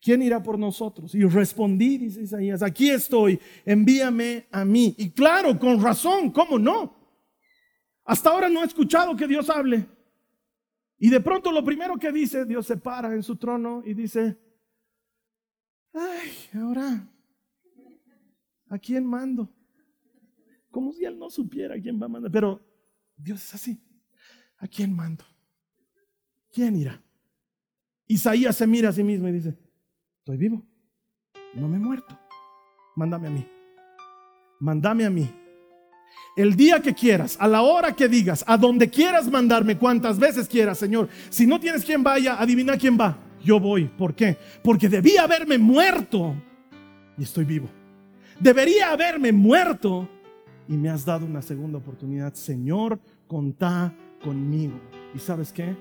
¿Quién 0.00 0.22
irá 0.22 0.40
por 0.40 0.56
nosotros? 0.56 1.12
Y 1.16 1.24
respondí, 1.24 1.98
dice 1.98 2.22
Isaías, 2.22 2.62
aquí 2.62 2.88
estoy, 2.88 3.40
envíame 3.64 4.46
a 4.52 4.64
mí. 4.64 4.94
Y 4.96 5.10
claro, 5.10 5.58
con 5.58 5.82
razón, 5.82 6.30
¿cómo 6.30 6.56
no? 6.56 6.94
Hasta 8.04 8.30
ahora 8.30 8.48
no 8.48 8.62
he 8.62 8.66
escuchado 8.66 9.16
que 9.16 9.26
Dios 9.26 9.50
hable. 9.50 9.88
Y 10.98 11.10
de 11.10 11.20
pronto 11.20 11.50
lo 11.50 11.64
primero 11.64 11.96
que 11.96 12.12
dice, 12.12 12.44
Dios 12.44 12.64
se 12.64 12.76
para 12.76 13.12
en 13.12 13.24
su 13.24 13.34
trono 13.34 13.82
y 13.84 13.92
dice, 13.92 14.38
ay, 15.92 16.60
ahora, 16.62 17.08
¿a 18.68 18.78
quién 18.78 19.04
mando? 19.04 19.52
Como 20.70 20.92
si 20.92 21.04
él 21.04 21.18
no 21.18 21.30
supiera 21.30 21.80
quién 21.80 22.00
va 22.00 22.06
a 22.06 22.08
mandar. 22.08 22.30
Pero 22.30 22.60
Dios 23.16 23.42
es 23.42 23.54
así. 23.54 23.80
¿A 24.58 24.66
quién 24.66 24.94
mando? 24.94 25.24
¿Quién 26.52 26.76
irá? 26.76 27.02
Isaías 28.06 28.56
se 28.56 28.66
mira 28.66 28.90
a 28.90 28.92
sí 28.92 29.02
mismo 29.02 29.28
y 29.28 29.32
dice, 29.32 29.58
estoy 30.18 30.36
vivo. 30.36 30.64
No 31.54 31.68
me 31.68 31.76
he 31.76 31.80
muerto. 31.80 32.18
Mándame 32.94 33.28
a 33.28 33.30
mí. 33.30 33.46
Mándame 34.60 35.04
a 35.04 35.10
mí. 35.10 35.30
El 36.36 36.54
día 36.54 36.80
que 36.80 36.94
quieras, 36.94 37.36
a 37.40 37.48
la 37.48 37.62
hora 37.62 37.94
que 37.94 38.08
digas, 38.08 38.44
a 38.46 38.56
donde 38.56 38.90
quieras 38.90 39.30
mandarme, 39.30 39.78
cuantas 39.78 40.18
veces 40.18 40.48
quieras, 40.48 40.78
Señor. 40.78 41.08
Si 41.30 41.46
no 41.46 41.58
tienes 41.58 41.84
quien 41.84 42.02
vaya, 42.02 42.40
adivina 42.40 42.76
quién 42.76 42.98
va. 42.98 43.18
Yo 43.42 43.58
voy. 43.58 43.84
¿Por 43.86 44.14
qué? 44.14 44.36
Porque 44.62 44.88
debía 44.88 45.22
haberme 45.22 45.58
muerto 45.58 46.34
y 47.16 47.22
estoy 47.22 47.44
vivo. 47.44 47.68
Debería 48.38 48.90
haberme 48.90 49.32
muerto 49.32 50.08
y 50.68 50.76
me 50.76 50.88
has 50.88 51.04
dado 51.04 51.26
una 51.26 51.42
segunda 51.42 51.78
oportunidad. 51.78 52.34
Señor, 52.34 52.98
contá 53.26 53.94
conmigo. 54.22 54.74
¿Y 55.14 55.18
sabes 55.18 55.52
qué? 55.52 55.76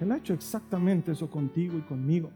Él 0.00 0.12
ha 0.12 0.16
hecho 0.16 0.32
exactamente 0.32 1.12
eso 1.12 1.28
contigo 1.28 1.76
y 1.76 1.82
conmigo. 1.82 2.30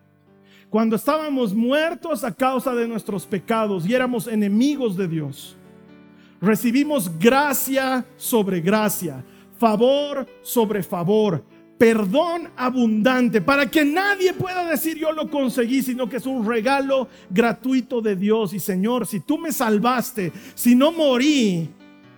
Cuando 0.69 0.97
estábamos 0.97 1.55
muertos 1.55 2.25
a 2.25 2.33
causa 2.33 2.75
de 2.75 2.89
nuestros 2.89 3.27
pecados 3.27 3.87
y 3.87 3.95
éramos 3.95 4.27
enemigos 4.27 4.97
de 4.97 5.07
Dios, 5.07 5.57
recibimos 6.41 7.11
gracia 7.19 8.05
sobre 8.17 8.61
gracia, 8.61 9.25
favor 9.59 10.27
sobre 10.41 10.83
favor, 10.83 11.45
perdón 11.79 12.49
abundante, 12.57 13.41
para 13.41 13.71
que 13.71 13.85
nadie 13.85 14.33
pueda 14.33 14.65
decir 14.69 14.97
yo 14.97 15.13
lo 15.13 15.29
conseguí, 15.29 15.83
sino 15.83 16.09
que 16.09 16.17
es 16.17 16.27
un 16.27 16.47
regalo 16.47 17.09
gratuito 17.29 18.01
de 18.01 18.17
Dios. 18.17 18.55
Y 18.55 18.61
Señor, 18.61 19.07
si 19.07 19.21
tú 19.21 19.37
me 19.37 19.53
salvaste, 19.53 20.33
si 20.55 20.75
no 20.75 20.91
morí, 20.91 21.69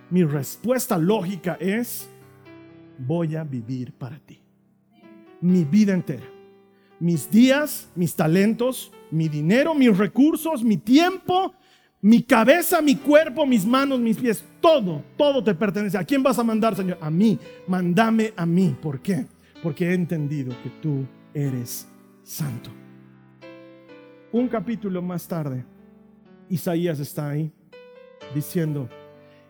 mi 0.09 0.23
respuesta 0.23 0.97
lógica 0.97 1.57
es, 1.59 2.09
voy 2.97 3.35
a 3.35 3.43
vivir 3.43 3.93
para 3.93 4.19
ti. 4.19 4.39
Mi 5.41 5.63
vida 5.63 5.93
entera. 5.93 6.25
Mis 6.99 7.29
días, 7.29 7.89
mis 7.95 8.15
talentos, 8.15 8.91
mi 9.11 9.27
dinero, 9.27 9.73
mis 9.73 9.97
recursos, 9.97 10.63
mi 10.63 10.77
tiempo, 10.77 11.53
mi 12.01 12.23
cabeza, 12.23 12.81
mi 12.81 12.95
cuerpo, 12.95 13.45
mis 13.45 13.65
manos, 13.65 13.99
mis 13.99 14.17
pies, 14.17 14.43
todo, 14.61 15.03
todo 15.17 15.43
te 15.43 15.53
pertenece. 15.53 15.97
¿A 15.97 16.03
quién 16.03 16.23
vas 16.23 16.39
a 16.39 16.43
mandar, 16.43 16.75
Señor? 16.75 16.97
A 17.01 17.09
mí. 17.09 17.37
Mándame 17.67 18.33
a 18.37 18.45
mí. 18.45 18.75
¿Por 18.81 19.01
qué? 19.01 19.25
porque 19.65 19.89
he 19.89 19.93
entendido 19.95 20.55
que 20.61 20.69
tú 20.79 21.07
eres 21.33 21.87
santo. 22.21 22.69
Un 24.31 24.47
capítulo 24.47 25.01
más 25.01 25.27
tarde, 25.27 25.65
Isaías 26.49 26.99
está 26.99 27.29
ahí 27.29 27.51
diciendo, 28.35 28.87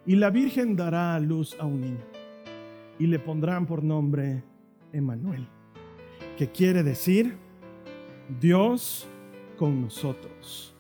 y 0.06 0.16
la 0.16 0.30
Virgen 0.30 0.76
dará 0.76 1.16
a 1.16 1.20
luz 1.20 1.56
a 1.60 1.66
un 1.66 1.82
niño 1.82 2.06
y 3.00 3.08
le 3.08 3.20
pondrán 3.20 3.66
por 3.66 3.84
nombre 3.84 4.44
Emanuel, 4.94 5.48
que 6.38 6.50
quiere 6.50 6.84
decir 6.84 7.36
Dios 8.40 9.08
con 9.58 9.82
nosotros. 9.82 10.74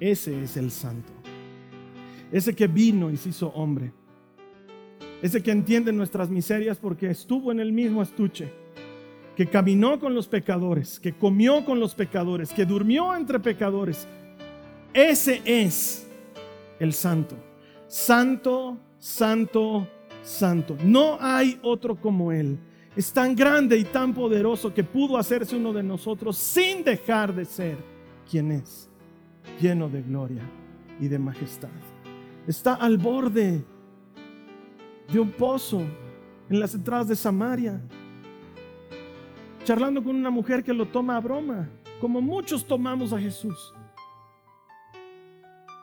Ese 0.00 0.42
es 0.42 0.56
el 0.56 0.70
santo, 0.70 1.12
ese 2.32 2.54
que 2.54 2.66
vino 2.66 3.10
y 3.10 3.16
se 3.16 3.28
hizo 3.28 3.48
hombre 3.48 3.92
ese 5.22 5.42
que 5.42 5.50
entiende 5.50 5.92
nuestras 5.92 6.30
miserias 6.30 6.78
porque 6.78 7.10
estuvo 7.10 7.52
en 7.52 7.60
el 7.60 7.72
mismo 7.72 8.02
estuche, 8.02 8.50
que 9.36 9.46
caminó 9.46 10.00
con 10.00 10.14
los 10.14 10.26
pecadores, 10.26 10.98
que 10.98 11.12
comió 11.12 11.64
con 11.64 11.78
los 11.78 11.94
pecadores, 11.94 12.52
que 12.52 12.64
durmió 12.64 13.14
entre 13.14 13.38
pecadores. 13.38 14.08
Ese 14.94 15.42
es 15.44 16.08
el 16.78 16.94
santo. 16.94 17.36
Santo, 17.90 18.78
santo, 19.00 19.88
santo. 20.22 20.76
No 20.84 21.18
hay 21.20 21.58
otro 21.60 22.00
como 22.00 22.30
Él. 22.30 22.56
Es 22.94 23.12
tan 23.12 23.34
grande 23.34 23.76
y 23.76 23.82
tan 23.82 24.14
poderoso 24.14 24.72
que 24.72 24.84
pudo 24.84 25.18
hacerse 25.18 25.56
uno 25.56 25.72
de 25.72 25.82
nosotros 25.82 26.36
sin 26.36 26.84
dejar 26.84 27.34
de 27.34 27.44
ser 27.44 27.78
quien 28.30 28.52
es, 28.52 28.88
lleno 29.60 29.88
de 29.88 30.02
gloria 30.02 30.42
y 31.00 31.08
de 31.08 31.18
majestad. 31.18 31.68
Está 32.46 32.74
al 32.74 32.96
borde 32.96 33.64
de 35.12 35.18
un 35.18 35.32
pozo 35.32 35.82
en 36.48 36.60
las 36.60 36.72
entradas 36.76 37.08
de 37.08 37.16
Samaria, 37.16 37.80
charlando 39.64 40.00
con 40.00 40.14
una 40.14 40.30
mujer 40.30 40.62
que 40.62 40.72
lo 40.72 40.86
toma 40.86 41.16
a 41.16 41.20
broma, 41.20 41.68
como 42.00 42.20
muchos 42.20 42.64
tomamos 42.64 43.12
a 43.12 43.18
Jesús. 43.18 43.74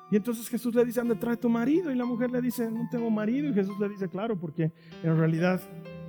Y 0.09 0.15
entonces 0.15 0.47
Jesús 0.47 0.73
le 0.73 0.85
dice, 0.85 1.01
anda, 1.01 1.15
trae 1.15 1.37
tu 1.37 1.49
marido. 1.49 1.91
Y 1.91 1.95
la 1.95 2.05
mujer 2.05 2.31
le 2.31 2.41
dice, 2.41 2.69
no 2.71 2.87
tengo 2.89 3.09
marido. 3.09 3.49
Y 3.49 3.53
Jesús 3.53 3.77
le 3.79 3.89
dice, 3.89 4.07
claro, 4.07 4.39
porque 4.39 4.71
en 5.03 5.17
realidad 5.17 5.59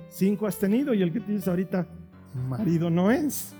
cinco 0.09 0.47
has 0.47 0.57
tenido 0.57 0.93
y 0.93 1.01
el 1.01 1.11
que 1.11 1.19
tienes 1.19 1.47
ahorita, 1.47 1.87
marido 2.47 2.89
no 2.89 3.11
es. 3.11 3.55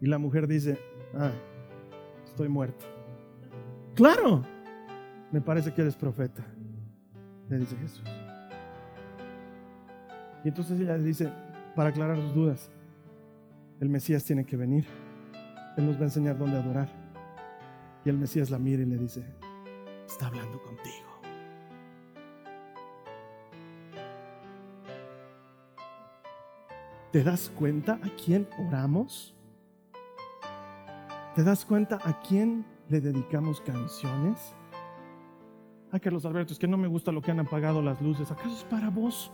Y 0.00 0.06
la 0.06 0.18
mujer 0.18 0.46
dice, 0.46 0.78
ah, 1.14 1.32
estoy 2.24 2.48
muerto. 2.48 2.86
Claro, 3.94 4.42
me 5.30 5.40
parece 5.40 5.74
que 5.74 5.82
eres 5.82 5.94
profeta 5.94 6.46
le 7.50 7.58
dice 7.58 7.76
Jesús. 7.76 8.04
Y 10.44 10.48
entonces 10.48 10.80
ella 10.80 10.96
le 10.96 11.04
dice, 11.04 11.30
para 11.74 11.90
aclarar 11.90 12.16
sus 12.16 12.34
dudas, 12.34 12.70
el 13.80 13.88
Mesías 13.88 14.24
tiene 14.24 14.44
que 14.44 14.56
venir. 14.56 14.86
Él 15.76 15.86
nos 15.86 15.96
va 15.96 16.02
a 16.02 16.04
enseñar 16.04 16.38
dónde 16.38 16.56
adorar. 16.56 16.88
Y 18.04 18.08
el 18.08 18.16
Mesías 18.16 18.50
la 18.50 18.58
mira 18.58 18.82
y 18.82 18.86
le 18.86 18.96
dice, 18.96 19.24
está 20.06 20.28
hablando 20.28 20.60
contigo. 20.62 21.10
¿Te 27.12 27.24
das 27.24 27.50
cuenta 27.56 27.94
a 27.94 28.08
quién 28.24 28.48
oramos? 28.58 29.34
¿Te 31.34 31.42
das 31.42 31.64
cuenta 31.64 31.98
a 32.04 32.20
quién 32.20 32.64
le 32.88 33.00
dedicamos 33.00 33.60
canciones? 33.60 34.54
Ay, 35.90 35.98
Carlos 35.98 36.24
Alberto, 36.24 36.52
es 36.52 36.58
que 36.58 36.68
no 36.68 36.76
me 36.76 36.86
gusta 36.86 37.10
lo 37.10 37.20
que 37.20 37.32
han 37.32 37.40
apagado 37.40 37.82
las 37.82 38.00
luces. 38.00 38.30
¿Acaso 38.30 38.54
es 38.54 38.64
para 38.64 38.90
vos? 38.90 39.32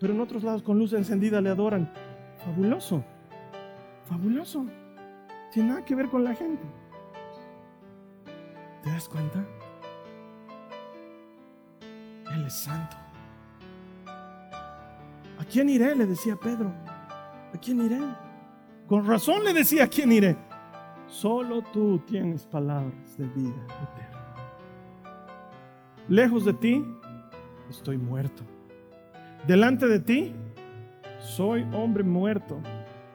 Pero 0.00 0.14
en 0.14 0.20
otros 0.20 0.42
lados 0.42 0.62
con 0.62 0.78
luz 0.78 0.94
encendida 0.94 1.42
le 1.42 1.50
adoran. 1.50 1.92
Fabuloso. 2.42 3.04
Fabuloso. 4.06 4.64
Tiene 5.52 5.70
nada 5.70 5.84
que 5.84 5.94
ver 5.94 6.08
con 6.08 6.22
la 6.22 6.34
gente. 6.34 6.62
¿Te 8.82 8.90
das 8.90 9.08
cuenta? 9.08 9.44
Él 12.32 12.44
es 12.46 12.54
santo. 12.54 12.96
¿A 14.06 15.44
quién 15.50 15.68
iré? 15.68 15.94
Le 15.96 16.06
decía 16.06 16.36
Pedro. 16.36 16.72
¿A 17.52 17.58
quién 17.60 17.80
iré? 17.80 17.98
Con 18.86 19.06
razón 19.06 19.44
le 19.44 19.52
decía, 19.52 19.84
¿a 19.84 19.86
quién 19.88 20.12
iré? 20.12 20.36
Solo 21.06 21.62
tú 21.72 21.98
tienes 22.06 22.46
palabras 22.46 23.16
de 23.18 23.26
vida 23.26 23.66
eterna. 23.82 24.34
Lejos 26.08 26.44
de 26.44 26.54
ti, 26.54 26.84
estoy 27.68 27.98
muerto. 27.98 28.44
Delante 29.46 29.86
de 29.86 30.00
ti, 30.00 30.34
soy 31.18 31.66
hombre 31.72 32.04
muerto 32.04 32.60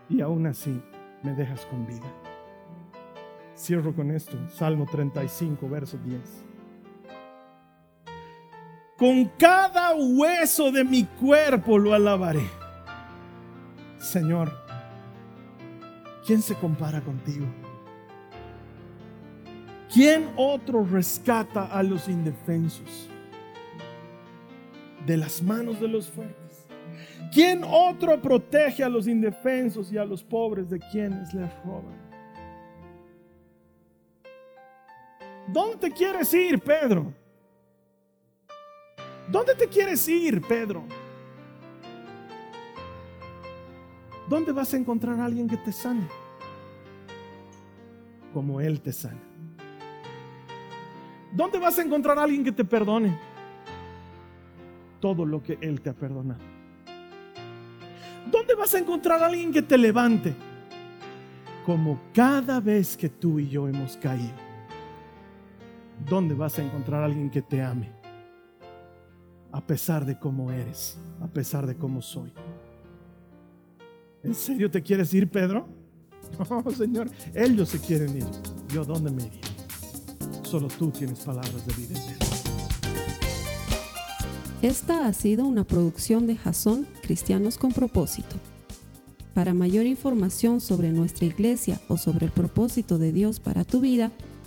y 0.09 0.21
aún 0.21 0.47
así 0.47 0.81
me 1.23 1.33
dejas 1.33 1.65
con 1.67 1.85
vida. 1.85 2.24
Cierro 3.57 3.95
con 3.95 4.11
esto, 4.11 4.37
Salmo 4.49 4.85
35, 4.85 5.69
verso 5.69 5.97
10. 6.03 6.19
Con 8.97 9.25
cada 9.37 9.95
hueso 9.95 10.71
de 10.71 10.83
mi 10.83 11.03
cuerpo 11.03 11.77
lo 11.77 11.93
alabaré. 11.93 12.45
Señor, 13.97 14.51
¿quién 16.25 16.41
se 16.41 16.55
compara 16.55 17.01
contigo? 17.01 17.45
¿Quién 19.93 20.29
otro 20.35 20.83
rescata 20.83 21.65
a 21.65 21.81
los 21.81 22.09
indefensos 22.09 23.09
de 25.05 25.17
las 25.17 25.41
manos 25.41 25.79
de 25.79 25.87
los 25.87 26.09
fuertes? 26.09 26.67
¿Quién 27.33 27.63
otro 27.63 28.21
protege 28.21 28.83
a 28.83 28.89
los 28.89 29.07
indefensos 29.07 29.91
y 29.91 29.97
a 29.97 30.05
los 30.05 30.23
pobres 30.23 30.69
de 30.69 30.79
quienes 30.79 31.33
les 31.33 31.49
roban? 31.63 32.04
¿Dónde 35.55 35.89
quieres 35.89 36.33
ir, 36.33 36.59
Pedro? 36.59 37.13
¿Dónde 39.31 39.55
te 39.55 39.69
quieres 39.69 40.05
ir, 40.09 40.41
Pedro? 40.41 40.83
¿Dónde 44.27 44.51
vas 44.51 44.73
a 44.73 44.77
encontrar 44.77 45.17
a 45.17 45.23
alguien 45.23 45.47
que 45.47 45.55
te 45.55 45.71
sane? 45.71 46.09
Como 48.33 48.59
Él 48.59 48.81
te 48.81 48.91
sana. 48.91 49.21
¿Dónde 51.31 51.57
vas 51.57 51.79
a 51.79 51.83
encontrar 51.83 52.19
a 52.19 52.23
alguien 52.23 52.43
que 52.43 52.51
te 52.51 52.65
perdone? 52.65 53.17
Todo 54.99 55.25
lo 55.25 55.41
que 55.41 55.57
Él 55.61 55.79
te 55.79 55.89
ha 55.89 55.93
perdonado. 55.93 56.41
¿Dónde 58.29 58.55
vas 58.55 58.75
a 58.75 58.79
encontrar 58.79 59.23
a 59.23 59.27
alguien 59.27 59.53
que 59.53 59.61
te 59.61 59.77
levante? 59.77 60.35
Como 61.65 62.01
cada 62.13 62.59
vez 62.59 62.97
que 62.97 63.07
tú 63.07 63.39
y 63.39 63.47
yo 63.47 63.69
hemos 63.69 63.95
caído. 63.95 64.44
¿Dónde 66.09 66.35
vas 66.35 66.59
a 66.59 66.63
encontrar 66.63 67.01
a 67.01 67.05
alguien 67.05 67.29
que 67.29 67.41
te 67.41 67.61
ame? 67.61 67.89
A 69.51 69.61
pesar 69.65 70.05
de 70.05 70.19
cómo 70.19 70.51
eres, 70.51 70.99
a 71.21 71.27
pesar 71.27 71.65
de 71.65 71.75
cómo 71.75 72.01
soy. 72.01 72.31
¿En 74.23 74.33
serio 74.33 74.69
te 74.69 74.81
quieres 74.81 75.13
ir, 75.13 75.29
Pedro? 75.29 75.67
No, 76.49 76.71
Señor, 76.71 77.09
ellos 77.33 77.69
se 77.69 77.79
quieren 77.79 78.17
ir. 78.17 78.25
¿Yo 78.73 78.83
dónde 78.83 79.11
me 79.11 79.23
iría? 79.23 79.41
Solo 80.43 80.67
tú 80.67 80.89
tienes 80.89 81.19
palabras 81.19 81.65
de 81.65 81.73
vida 81.73 81.99
Esta 84.61 85.07
ha 85.07 85.13
sido 85.13 85.45
una 85.45 85.63
producción 85.63 86.27
de 86.27 86.35
Jason 86.35 86.87
Cristianos 87.03 87.57
con 87.57 87.71
Propósito. 87.71 88.35
Para 89.33 89.53
mayor 89.53 89.85
información 89.85 90.61
sobre 90.61 90.91
nuestra 90.91 91.25
iglesia 91.25 91.79
o 91.87 91.97
sobre 91.97 92.25
el 92.25 92.31
propósito 92.31 92.97
de 92.97 93.11
Dios 93.11 93.39
para 93.39 93.63
tu 93.63 93.81
vida, 93.81 94.11